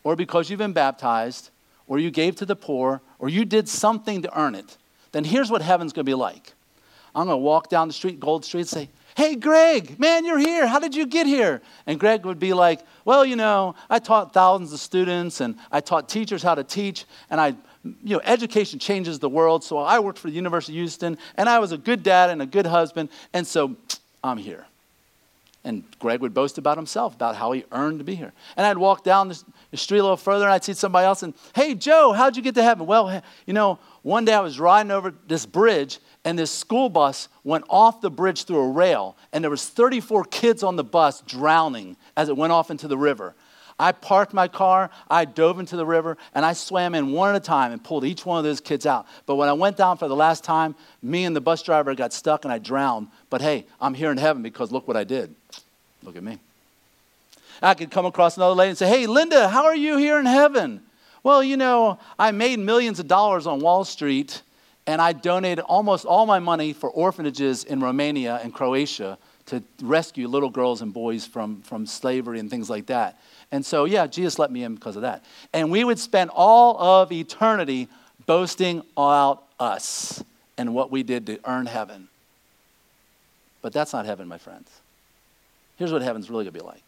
[0.04, 1.50] or because you've been baptized,
[1.88, 4.78] or you gave to the poor, or you did something to earn it,
[5.14, 6.54] then here's what heaven's to be like.
[7.16, 10.68] I'm to walk down the street, Gold Street, say, Hey, Greg, man, you're here.
[10.68, 11.62] How did you get here?
[11.88, 15.80] And Greg would be like, Well, you know, I taught thousands of students and I
[15.80, 17.56] taught teachers how to teach, and I
[18.04, 19.64] you know, education changes the world.
[19.64, 22.42] So I worked for the University of Houston, and I was a good dad and
[22.42, 23.76] a good husband, and so
[24.24, 24.66] I'm here.
[25.64, 28.34] And Greg would boast about himself, about how he earned to be here.
[28.56, 31.34] And I'd walk down the street a little further, and I'd see somebody else, and
[31.56, 32.86] hey, Joe, how'd you get to heaven?
[32.86, 37.30] Well, you know, one day I was riding over this bridge, and this school bus
[37.44, 41.22] went off the bridge through a rail and there was 34 kids on the bus
[41.22, 43.36] drowning as it went off into the river.
[43.78, 47.36] I parked my car i dove into the river and i swam in one at
[47.36, 49.06] a time and pulled each one of those kids out.
[49.26, 52.12] But when i went down for the last time me and the bus driver got
[52.12, 53.08] stuck and i drowned.
[53.30, 55.34] But hey i'm here in heaven because look what i did.
[56.04, 56.40] Look at me.
[57.62, 60.26] I could come across another lady and say hey linda how are you here in
[60.26, 60.82] heaven?
[61.22, 64.42] Well you know i made millions of dollars on wall street
[64.88, 69.18] And I donated almost all my money for orphanages in Romania and Croatia
[69.48, 73.20] to rescue little girls and boys from, from slavery and things like that.
[73.52, 75.24] And so, yeah, Jesus let me in because of that.
[75.54, 77.88] And we would spend all of eternity
[78.26, 80.24] boasting about us
[80.58, 82.08] and what we did to earn heaven.
[83.62, 84.70] But that's not heaven, my friends.
[85.78, 86.84] Here's what heaven's really going to be like.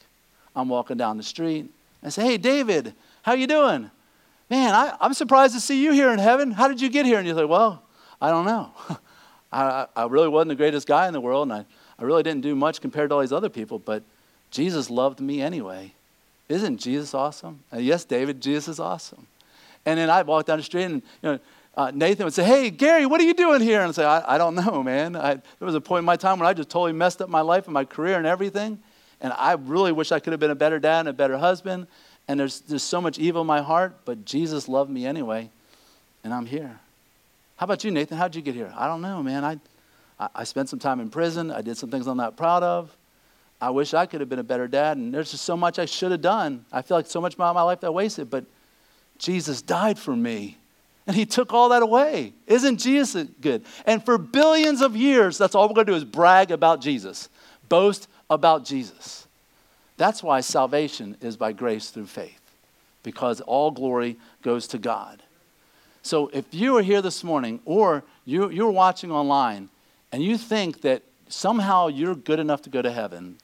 [0.56, 1.70] I'm walking down the street.
[2.04, 3.92] I say, hey, David, how you doing?
[4.50, 6.52] Man, I, am surprised to see you here in heaven.
[6.52, 7.18] How did you get here?
[7.18, 7.84] And you're like, well,
[8.22, 8.72] I don't know.
[9.52, 11.66] I, I really wasn't the greatest guy in the world, and I,
[12.00, 14.04] I really didn't do much compared to all these other people, but
[14.52, 15.94] Jesus loved me anyway.
[16.50, 17.64] Isn't Jesus awesome?
[17.72, 19.28] And yes, David, Jesus is awesome.
[19.86, 21.40] And then I'd walk down the street and you know,
[21.76, 23.82] uh, Nathan would say, Hey, Gary, what are you doing here?
[23.82, 25.16] And I'd say, I, I don't know, man.
[25.16, 27.42] I, there was a point in my time when I just totally messed up my
[27.42, 28.80] life and my career and everything.
[29.22, 31.88] And I really wish I could have been a better dad and a better husband.
[32.28, 35.50] And there's, there's so much evil in my heart, but Jesus loved me anyway,
[36.24, 36.80] and I'm here.
[37.58, 38.18] How about you, Nathan?
[38.18, 38.72] How'd you get here?
[38.76, 39.44] I don't know, man.
[39.44, 39.58] I,
[40.34, 41.52] I, spent some time in prison.
[41.52, 42.96] I did some things I'm not proud of.
[43.60, 45.86] I wish I could have been a better dad, and there's just so much I
[45.86, 46.66] should have done.
[46.72, 48.46] I feel like so much of my life that I wasted, but
[49.18, 50.58] Jesus died for me,
[51.08, 52.34] and He took all that away.
[52.46, 53.66] Isn't Jesus good?
[53.88, 57.30] And for billions of years, that's all we're going to do is brag about Jesus,
[57.68, 59.26] boast about Jesus.
[59.98, 62.42] That's why salvation is by grace through faith,
[63.02, 65.24] because all glory goes to God.
[66.08, 69.68] So if you are here this morning, or you, you're watching online,
[70.14, 73.38] and you think that somehow you're good enough to go to heaven,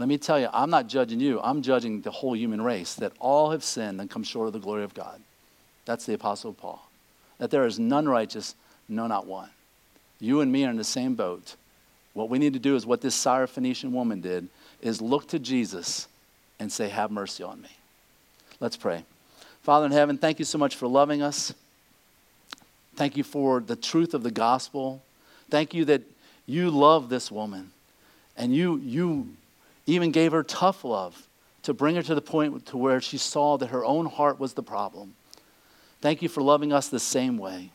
[0.00, 1.40] let me tell you, I'm not judging you.
[1.40, 4.58] I'm judging the whole human race that all have sinned and come short of the
[4.58, 5.20] glory of God.
[5.84, 6.90] That's the Apostle Paul.
[7.38, 8.56] That there is none righteous,
[8.88, 9.50] no, not one.
[10.18, 11.54] You and me are in the same boat.
[12.14, 14.48] What we need to do is what this Syrophoenician woman did
[14.82, 16.08] is look to Jesus
[16.58, 17.70] and say, Have mercy on me.
[18.58, 19.04] Let's pray.
[19.62, 21.54] Father in heaven, thank you so much for loving us.
[22.96, 25.02] Thank you for the truth of the gospel.
[25.50, 26.02] Thank you that
[26.46, 27.70] you love this woman
[28.36, 29.28] and you, you
[29.86, 31.26] even gave her tough love
[31.62, 34.54] to bring her to the point to where she saw that her own heart was
[34.54, 35.14] the problem.
[36.00, 37.70] Thank you for loving us the same way.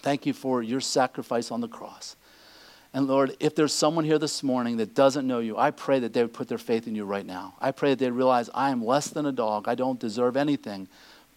[0.00, 2.14] Thank you for your sacrifice on the cross.
[2.92, 6.12] And Lord, if there's someone here this morning that doesn't know you, I pray that
[6.12, 7.54] they would put their faith in you right now.
[7.60, 9.66] I pray that they realize I am less than a dog.
[9.66, 10.86] I don't deserve anything.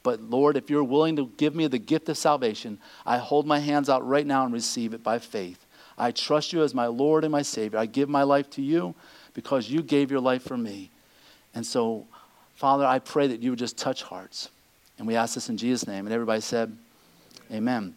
[0.07, 3.59] But Lord, if you're willing to give me the gift of salvation, I hold my
[3.59, 5.65] hands out right now and receive it by faith.
[5.97, 7.77] I trust you as my Lord and my Savior.
[7.77, 8.95] I give my life to you
[9.33, 10.91] because you gave your life for me.
[11.53, 12.07] And so,
[12.55, 14.49] Father, I pray that you would just touch hearts.
[14.97, 16.05] And we ask this in Jesus' name.
[16.05, 16.77] And everybody said,
[17.51, 17.93] Amen.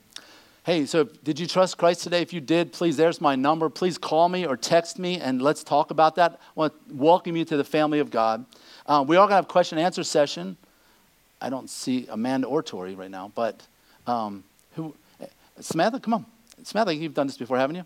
[0.64, 2.22] Hey, so did you trust Christ today?
[2.22, 3.70] If you did, please, there's my number.
[3.70, 6.32] Please call me or text me and let's talk about that.
[6.32, 8.46] I want to welcome you to the family of God.
[8.84, 10.56] Uh, we are going to have a question and answer session.
[11.40, 13.62] I don't see Amanda or Tori right now, but
[14.06, 14.94] um, who?
[15.60, 16.26] Samantha, come on.
[16.62, 17.84] Samantha, you've done this before, haven't you?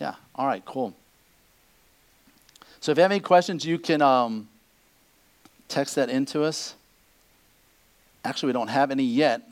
[0.00, 0.14] Yeah.
[0.34, 0.94] All right, cool.
[2.80, 4.48] So if you have any questions, you can um,
[5.68, 6.74] text that into us.
[8.24, 9.42] Actually, we don't have any yet.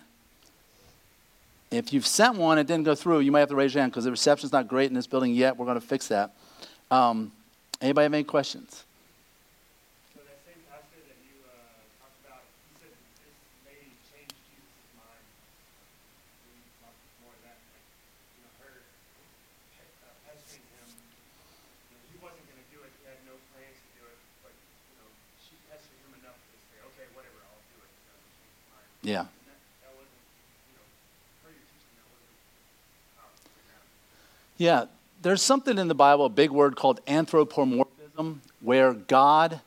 [1.71, 3.81] If you've sent one and it didn't go through, you might have to raise your
[3.81, 5.57] hand because the reception's not great in this building yet.
[5.57, 6.35] We're going to fix that.
[6.91, 7.33] Um,
[7.81, 8.85] anybody have any questions?
[29.03, 29.27] Yeah.
[34.59, 34.85] Yeah,
[35.23, 39.61] there's something in the Bible, a big word called anthropomorphism, where God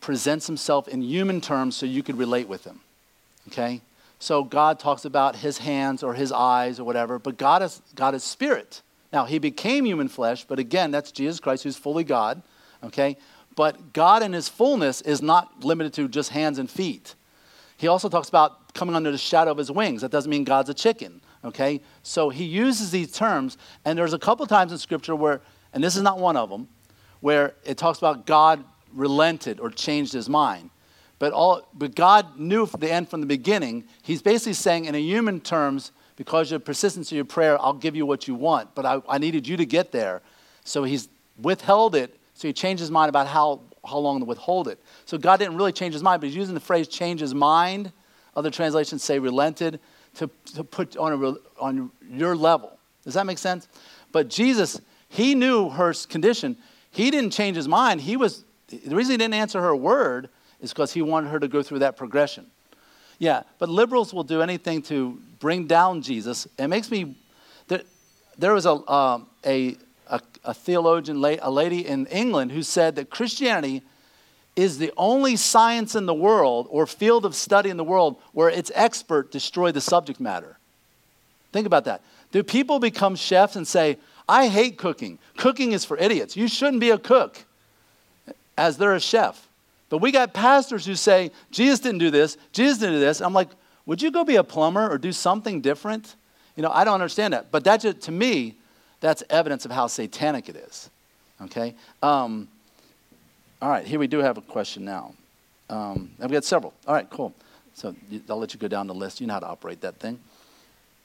[0.00, 2.80] presents himself in human terms so you could relate with him.
[3.48, 3.80] Okay?
[4.18, 8.14] So God talks about his hands or his eyes or whatever, but God is, God
[8.14, 8.82] is spirit.
[9.12, 12.42] Now, he became human flesh, but again, that's Jesus Christ who's fully God.
[12.82, 13.16] Okay?
[13.56, 17.14] But God in his fullness is not limited to just hands and feet.
[17.76, 20.02] He also talks about coming under the shadow of his wings.
[20.02, 21.80] That doesn't mean God's a chicken, okay?
[22.02, 25.40] So he uses these terms, and there's a couple times in Scripture where,
[25.72, 26.68] and this is not one of them,
[27.20, 30.70] where it talks about God relented or changed his mind.
[31.18, 33.84] But, all, but God knew the end from the beginning.
[34.02, 37.96] He's basically saying, in a human terms, because your persistence in your prayer, I'll give
[37.96, 38.74] you what you want.
[38.74, 40.22] But I, I needed you to get there.
[40.64, 41.08] So he's
[41.38, 42.18] withheld it.
[42.34, 44.78] So he changed his mind about how, how long to withhold it.
[45.04, 47.92] So God didn't really change his mind, but he's using the phrase change his mind
[48.36, 49.80] other translations say relented
[50.16, 52.78] to, to put on, a, on your level.
[53.04, 53.68] Does that make sense?
[54.12, 56.56] But Jesus, he knew her condition.
[56.90, 58.00] He didn't change his mind.
[58.00, 60.28] He was, the reason he didn't answer her word
[60.60, 62.46] is because he wanted her to go through that progression.
[63.18, 66.48] Yeah, but liberals will do anything to bring down Jesus.
[66.58, 67.16] It makes me.
[67.68, 67.82] There,
[68.36, 69.76] there was a, um, a,
[70.08, 73.82] a, a theologian, a lady in England, who said that Christianity
[74.56, 78.48] is the only science in the world or field of study in the world where
[78.48, 80.58] its expert destroy the subject matter.
[81.52, 82.02] Think about that.
[82.30, 83.98] Do people become chefs and say,
[84.28, 85.18] I hate cooking.
[85.36, 86.36] Cooking is for idiots.
[86.36, 87.44] You shouldn't be a cook
[88.56, 89.48] as they're a chef.
[89.88, 93.20] But we got pastors who say, Jesus didn't do this, Jesus didn't do this.
[93.20, 93.50] I'm like,
[93.86, 96.16] would you go be a plumber or do something different?
[96.56, 97.50] You know, I don't understand that.
[97.50, 98.56] But that to me,
[99.04, 100.88] that's evidence of how satanic it is.
[101.42, 101.74] Okay?
[102.02, 102.48] Um,
[103.60, 105.14] all right, here we do have a question now.
[105.68, 106.72] Um, we got several.
[106.86, 107.34] All right, cool.
[107.74, 107.94] So
[108.30, 109.20] I'll let you go down the list.
[109.20, 110.18] You know how to operate that thing.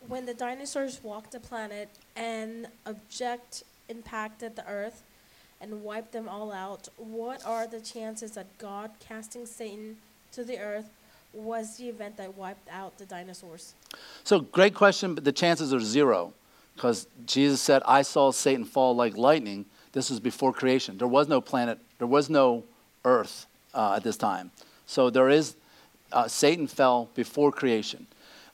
[0.07, 5.03] When the dinosaurs walked the planet, an object impacted the earth
[5.59, 9.97] and wiped them all out, what are the chances that God casting Satan
[10.31, 10.89] to the earth
[11.33, 13.73] was the event that wiped out the dinosaurs?
[14.23, 16.33] So, great question, but the chances are zero
[16.79, 19.65] because Jesus said, I saw Satan fall like lightning.
[19.91, 20.97] This was before creation.
[20.97, 22.63] There was no planet, there was no
[23.03, 24.51] earth uh, at this time.
[24.85, 25.55] So, there is,
[26.13, 28.07] uh, Satan fell before creation.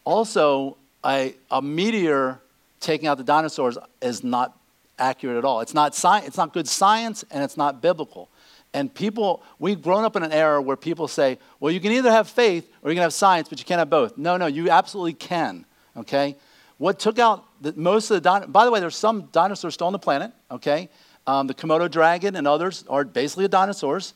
[0.06, 2.40] Also, a, a meteor
[2.80, 4.58] taking out the dinosaurs is not
[4.98, 5.62] accurate at all.
[5.62, 8.30] It's not, sci- it's not good science and it's not biblical.
[8.74, 12.12] And people, we've grown up in an era where people say, well, you can either
[12.12, 14.18] have faith or you can have science, but you can't have both.
[14.18, 15.66] No, no, you absolutely can,
[15.96, 16.36] okay?
[16.78, 19.88] What took out the, most of the dinosaurs, by the way, there's some dinosaurs still
[19.88, 20.90] on the planet, okay?
[21.26, 24.14] Um, the Komodo dragon and others are basically dinosaurs.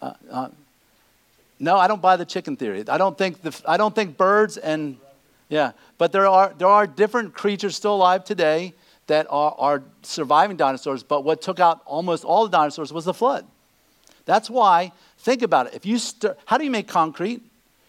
[0.00, 0.48] Uh, uh,
[1.58, 2.84] no, I don't buy the chicken theory.
[2.88, 4.98] I don't think, the, I don't think birds and,
[5.48, 8.74] yeah, but there are, there are different creatures still alive today
[9.06, 13.14] that are, are surviving dinosaurs, but what took out almost all the dinosaurs was the
[13.14, 13.46] flood.
[14.24, 15.74] That's why, think about it.
[15.74, 17.42] If you stir, how do you make concrete?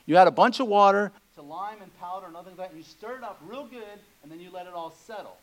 [0.05, 1.11] You add a bunch of water
[1.47, 3.99] lime and powder and other things like that, and you stir it up real good,
[4.23, 5.37] and then you let it all settle.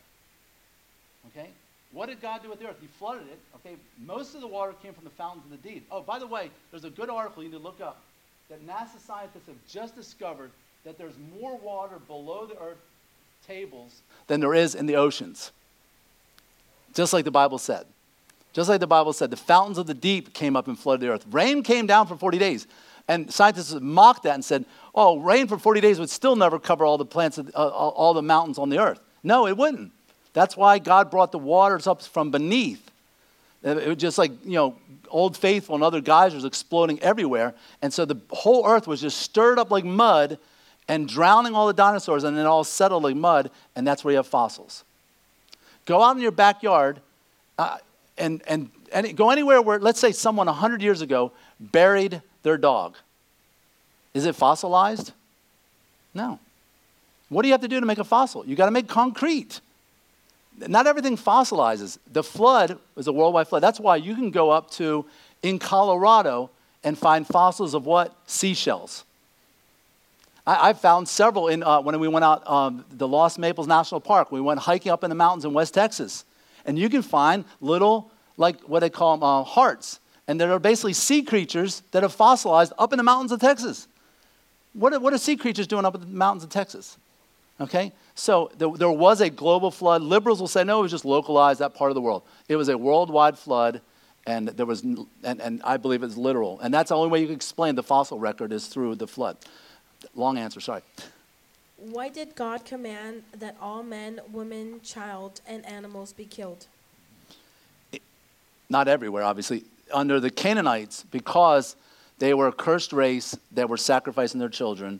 [1.27, 1.49] Okay?
[1.91, 2.77] What did God do with the earth?
[2.81, 3.39] He flooded it.
[3.55, 3.75] Okay,
[4.05, 5.87] most of the water came from the fountains of the deep.
[5.91, 8.01] Oh, by the way, there's a good article you need to look up
[8.49, 10.51] that NASA scientists have just discovered
[10.83, 12.77] that there's more water below the earth
[13.47, 15.51] tables than there is in the oceans.
[16.93, 17.85] Just like the Bible said.
[18.53, 21.11] Just like the Bible said, the fountains of the deep came up and flooded the
[21.11, 21.25] earth.
[21.29, 22.67] Rain came down for 40 days.
[23.07, 26.85] And scientists mocked that and said, oh, rain for 40 days would still never cover
[26.85, 28.99] all the plants, uh, all the mountains on the earth.
[29.23, 29.91] No, it wouldn't.
[30.33, 32.91] That's why God brought the waters up from beneath.
[33.63, 34.75] It was just like, you know,
[35.09, 37.55] Old Faithful and other geysers exploding everywhere.
[37.81, 40.37] And so the whole earth was just stirred up like mud
[40.87, 44.17] and drowning all the dinosaurs, and then all settled like mud, and that's where you
[44.17, 44.83] have fossils.
[45.85, 46.99] Go out in your backyard
[47.57, 47.77] uh,
[48.19, 52.95] and, and, and go anywhere where, let's say, someone 100 years ago buried their dog.
[54.13, 55.11] Is it fossilized?
[56.13, 56.39] No.
[57.27, 58.45] What do you have to do to make a fossil?
[58.45, 59.59] You got to make concrete.
[60.57, 61.97] Not everything fossilizes.
[62.13, 63.63] The flood was a worldwide flood.
[63.63, 65.05] That's why you can go up to
[65.43, 66.49] in Colorado
[66.83, 68.15] and find fossils of what?
[68.27, 69.03] Seashells.
[70.45, 73.99] I, I found several in, uh, when we went out um, the Lost Maples National
[73.99, 74.31] Park.
[74.31, 76.23] We went hiking up in the mountains in West Texas.
[76.63, 79.99] And you can find little, like what they call them, uh, hearts.
[80.27, 83.87] And there are basically sea creatures that have fossilized up in the mountains of Texas.
[84.73, 86.97] What are, what are sea creatures doing up in the mountains of Texas?
[87.61, 87.91] Okay?
[88.15, 90.01] So there, there was a global flood.
[90.01, 92.23] Liberals will say, no, it was just localized, that part of the world.
[92.49, 93.81] It was a worldwide flood,
[94.25, 96.59] and there was, and, and I believe it's literal.
[96.59, 99.37] And that's the only way you can explain the fossil record is through the flood.
[100.15, 100.81] Long answer, sorry.
[101.77, 106.67] Why did God command that all men, women, child, and animals be killed?
[108.69, 109.63] Not everywhere, obviously.
[109.93, 111.75] Under the Canaanites, because
[112.17, 114.99] they were a cursed race that were sacrificing their children.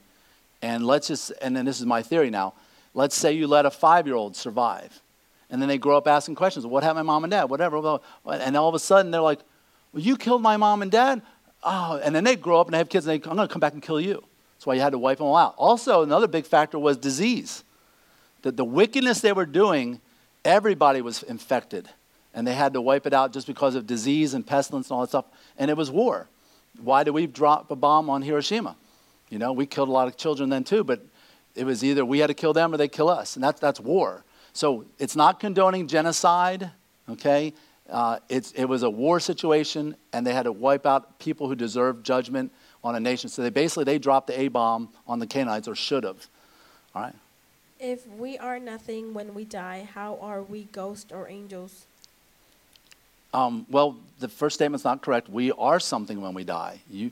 [0.62, 2.54] And let's just, and then this is my theory now.
[2.94, 5.02] Let's say you let a five year old survive.
[5.50, 6.66] And then they grow up asking questions.
[6.66, 7.46] What happened to my mom and dad?
[7.46, 8.00] Whatever.
[8.26, 9.40] And all of a sudden they're like,
[9.94, 11.22] well, you killed my mom and dad?
[11.64, 13.52] Oh, and then they grow up and they have kids and they, I'm going to
[13.52, 14.24] come back and kill you.
[14.56, 15.56] That's why you had to wipe them all out.
[15.58, 17.64] Also, another big factor was disease.
[18.42, 20.00] That the wickedness they were doing,
[20.44, 21.90] everybody was infected.
[22.36, 25.02] And they had to wipe it out just because of disease and pestilence and all
[25.02, 25.26] that stuff.
[25.58, 26.28] And it was war.
[26.80, 28.76] Why did we drop a bomb on Hiroshima?
[29.30, 31.02] You know, we killed a lot of children then too, but
[31.56, 33.36] it was either we had to kill them or they kill us.
[33.36, 34.24] And that's, that's war.
[34.52, 36.72] So it's not condoning genocide,
[37.10, 37.54] okay?
[37.90, 42.06] Uh, it was a war situation, and they had to wipe out people who deserved
[42.06, 42.52] judgment
[42.84, 43.30] on a nation.
[43.30, 46.28] So they basically they dropped the A bomb on the Canaanites, or should have.
[46.94, 47.16] All right.
[47.80, 51.86] If we are nothing when we die, how are we ghosts or angels?
[53.36, 55.28] Um, well, the first statement's not correct.
[55.28, 56.80] We are something when we die.
[56.90, 57.12] You,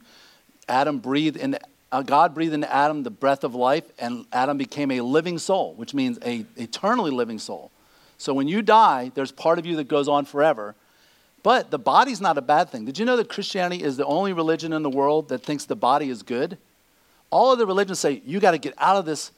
[0.70, 1.58] Adam breathed in
[1.92, 5.74] uh, God breathed into Adam the breath of life, and Adam became a living soul,
[5.76, 7.72] which means a eternally living soul.
[8.18, 10.76] So when you die, there's part of you that goes on forever.
[11.44, 12.86] But the body's not a bad thing.
[12.86, 15.76] Did you know that Christianity is the only religion in the world that thinks the
[15.76, 16.58] body is good?
[17.32, 19.32] All other religions say you got to get out of this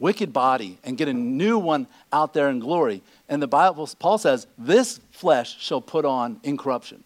[0.00, 3.02] wicked body and get a new one out there in glory.
[3.28, 7.04] And the Bible, Paul says, this flesh shall put on incorruption.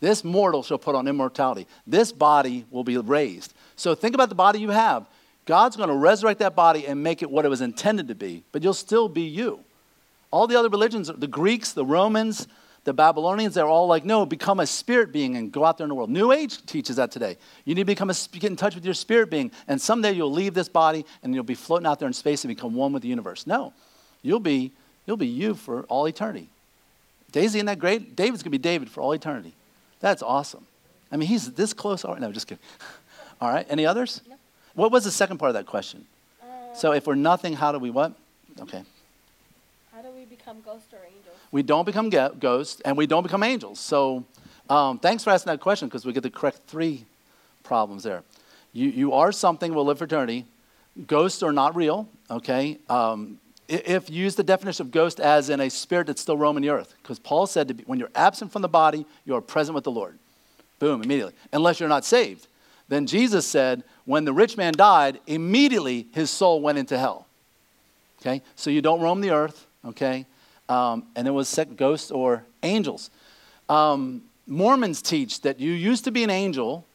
[0.00, 1.68] This mortal shall put on immortality.
[1.86, 3.52] This body will be raised.
[3.76, 5.06] So think about the body you have.
[5.44, 8.42] God's going to resurrect that body and make it what it was intended to be,
[8.50, 9.60] but you'll still be you.
[10.30, 12.46] All the other religions, the Greeks, the Romans,
[12.90, 15.90] the Babylonians, they're all like, no, become a spirit being and go out there in
[15.90, 16.10] the world.
[16.10, 17.36] New Age teaches that today.
[17.64, 20.32] You need to become a, get in touch with your spirit being, and someday you'll
[20.32, 23.02] leave this body and you'll be floating out there in space and become one with
[23.02, 23.46] the universe.
[23.46, 23.72] No,
[24.22, 24.72] you'll be,
[25.06, 26.48] you'll be you for all eternity.
[27.30, 28.16] Daisy, isn't that great?
[28.16, 29.52] David's going to be David for all eternity.
[30.00, 30.66] That's awesome.
[31.12, 32.04] I mean, he's this close.
[32.04, 32.62] All right, no, just kidding.
[33.40, 34.20] All right, any others?
[34.28, 34.34] No.
[34.74, 36.04] What was the second part of that question?
[36.42, 38.12] Uh, so if we're nothing, how do we what?
[38.60, 38.82] Okay.
[39.94, 41.29] How do we become ghosts or angels?
[41.52, 43.80] We don't become ghosts, and we don't become angels.
[43.80, 44.24] So
[44.68, 47.04] um, thanks for asking that question because we get the correct three
[47.64, 48.22] problems there.
[48.72, 50.46] You, you are something, will live for eternity.
[51.06, 52.78] Ghosts are not real, okay?
[52.88, 53.38] Um,
[53.68, 56.70] if you use the definition of ghost as in a spirit that's still roaming the
[56.70, 59.74] earth, because Paul said to be, when you're absent from the body, you are present
[59.74, 60.18] with the Lord.
[60.78, 61.34] Boom, immediately.
[61.52, 62.46] Unless you're not saved.
[62.88, 67.26] Then Jesus said, when the rich man died, immediately his soul went into hell.
[68.20, 68.42] Okay?
[68.56, 70.26] So you don't roam the earth, okay?
[70.70, 73.10] Um, and it was set ghosts or angels.
[73.68, 76.86] Um, Mormons teach that you used to be an angel,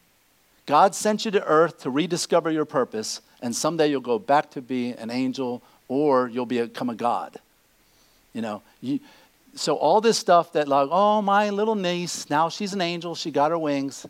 [0.66, 4.62] God sent you to earth to rediscover your purpose, and someday you'll go back to
[4.62, 7.38] be an angel or you'll become a god.
[8.34, 9.00] You know, you,
[9.56, 13.30] so all this stuff that like, oh, my little niece, now she's an angel, she
[13.30, 14.06] got her wings,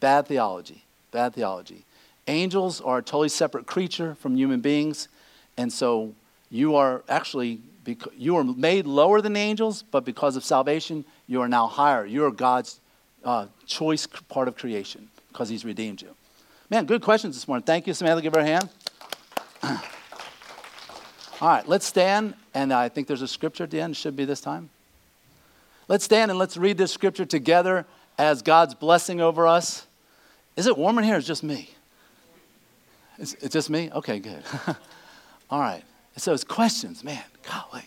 [0.00, 1.84] bad theology, bad theology.
[2.26, 5.08] Angels are a totally separate creature from human beings,
[5.56, 6.14] and so
[6.50, 7.60] you are actually
[8.16, 12.04] you are made lower than angels, but because of salvation, you are now higher.
[12.04, 12.80] You are God's
[13.24, 16.14] uh, choice part of creation because He's redeemed you.
[16.68, 17.64] Man, good questions this morning.
[17.64, 18.22] Thank you, Samantha.
[18.22, 18.68] Give her a hand.
[21.40, 23.96] All right, let's stand, and I think there's a scripture at the end.
[23.96, 24.68] Should be this time.
[25.88, 29.86] Let's stand and let's read this scripture together as God's blessing over us.
[30.54, 31.14] Is it warm in here?
[31.14, 31.70] Or is it just me?
[33.18, 33.90] It's, it's just me?
[33.92, 34.42] Okay, good.
[35.50, 35.82] All right.
[36.16, 37.22] So it's questions, man.
[37.42, 37.84] Golly.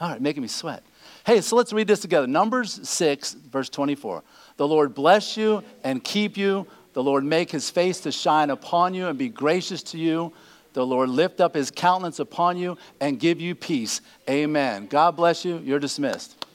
[0.00, 0.82] All right, making me sweat.
[1.24, 2.26] Hey, so let's read this together.
[2.26, 4.22] Numbers 6, verse 24.
[4.56, 6.66] The Lord bless you and keep you.
[6.92, 10.32] The Lord make his face to shine upon you and be gracious to you.
[10.72, 14.02] The Lord lift up his countenance upon you and give you peace.
[14.28, 14.86] Amen.
[14.86, 15.58] God bless you.
[15.58, 16.45] You're dismissed.